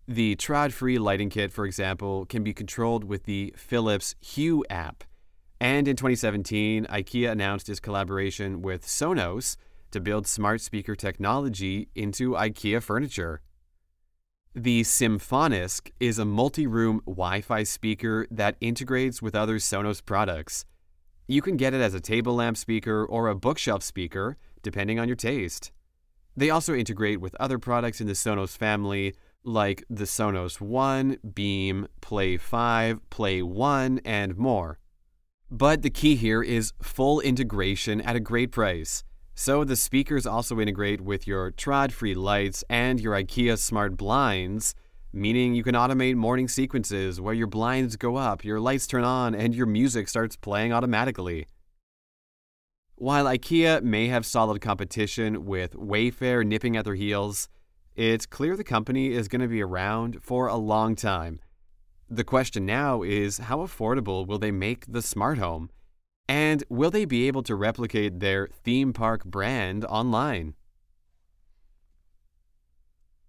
The 0.08 0.36
Tradfri 0.36 1.00
lighting 1.00 1.30
kit, 1.30 1.50
for 1.50 1.66
example, 1.66 2.26
can 2.26 2.44
be 2.44 2.54
controlled 2.54 3.02
with 3.02 3.24
the 3.24 3.52
Philips 3.56 4.14
Hue 4.20 4.64
app. 4.70 5.02
And 5.60 5.88
in 5.88 5.96
2017, 5.96 6.84
IKEA 6.84 7.32
announced 7.32 7.68
its 7.68 7.80
collaboration 7.80 8.62
with 8.62 8.86
Sonos 8.86 9.56
to 9.90 10.00
build 10.00 10.28
smart 10.28 10.60
speaker 10.60 10.94
technology 10.94 11.88
into 11.96 12.32
IKEA 12.32 12.80
furniture. 12.80 13.40
The 14.54 14.82
Symfonisk 14.82 15.90
is 15.98 16.20
a 16.20 16.24
multi 16.24 16.68
room 16.68 17.00
Wi 17.04 17.40
Fi 17.40 17.64
speaker 17.64 18.28
that 18.30 18.56
integrates 18.60 19.20
with 19.20 19.34
other 19.34 19.56
Sonos 19.56 20.04
products. 20.04 20.64
You 21.26 21.42
can 21.42 21.56
get 21.56 21.74
it 21.74 21.80
as 21.80 21.94
a 21.94 22.00
table 22.00 22.36
lamp 22.36 22.56
speaker 22.56 23.04
or 23.04 23.26
a 23.26 23.34
bookshelf 23.34 23.82
speaker, 23.82 24.36
depending 24.62 25.00
on 25.00 25.08
your 25.08 25.16
taste. 25.16 25.72
They 26.36 26.50
also 26.50 26.74
integrate 26.74 27.20
with 27.20 27.34
other 27.40 27.58
products 27.58 28.00
in 28.00 28.06
the 28.06 28.12
Sonos 28.12 28.56
family, 28.56 29.14
like 29.46 29.84
the 29.88 30.04
Sonos 30.04 30.60
One, 30.60 31.18
Beam, 31.34 31.86
Play 32.00 32.36
5, 32.36 33.08
Play 33.10 33.42
1, 33.42 34.00
and 34.04 34.36
more. 34.36 34.78
But 35.50 35.82
the 35.82 35.90
key 35.90 36.16
here 36.16 36.42
is 36.42 36.72
full 36.82 37.20
integration 37.20 38.00
at 38.00 38.16
a 38.16 38.20
great 38.20 38.50
price. 38.50 39.04
So 39.36 39.62
the 39.62 39.76
speakers 39.76 40.26
also 40.26 40.58
integrate 40.58 41.00
with 41.00 41.26
your 41.26 41.52
Tradfri 41.52 42.16
lights 42.16 42.64
and 42.68 42.98
your 43.00 43.14
IKEA 43.14 43.56
smart 43.56 43.96
blinds, 43.96 44.74
meaning 45.12 45.54
you 45.54 45.62
can 45.62 45.74
automate 45.74 46.16
morning 46.16 46.48
sequences 46.48 47.20
where 47.20 47.34
your 47.34 47.46
blinds 47.46 47.96
go 47.96 48.16
up, 48.16 48.44
your 48.44 48.58
lights 48.58 48.86
turn 48.86 49.04
on, 49.04 49.34
and 49.34 49.54
your 49.54 49.66
music 49.66 50.08
starts 50.08 50.36
playing 50.36 50.72
automatically. 50.72 51.46
While 52.96 53.26
IKEA 53.26 53.82
may 53.82 54.08
have 54.08 54.26
solid 54.26 54.60
competition 54.60 55.44
with 55.44 55.74
Wayfair 55.74 56.44
nipping 56.44 56.76
at 56.76 56.84
their 56.86 56.94
heels, 56.94 57.48
it's 57.96 58.26
clear 58.26 58.56
the 58.56 58.64
company 58.64 59.12
is 59.12 59.26
going 59.26 59.40
to 59.40 59.48
be 59.48 59.62
around 59.62 60.22
for 60.22 60.46
a 60.48 60.56
long 60.56 60.94
time. 60.94 61.40
The 62.08 62.24
question 62.24 62.66
now 62.66 63.02
is 63.02 63.38
how 63.38 63.58
affordable 63.58 64.26
will 64.26 64.38
they 64.38 64.50
make 64.50 64.84
the 64.86 65.00
smart 65.02 65.38
home? 65.38 65.70
And 66.28 66.62
will 66.68 66.90
they 66.90 67.06
be 67.06 67.26
able 67.26 67.42
to 67.44 67.56
replicate 67.56 68.20
their 68.20 68.48
theme 68.62 68.92
park 68.92 69.24
brand 69.24 69.84
online? 69.86 70.54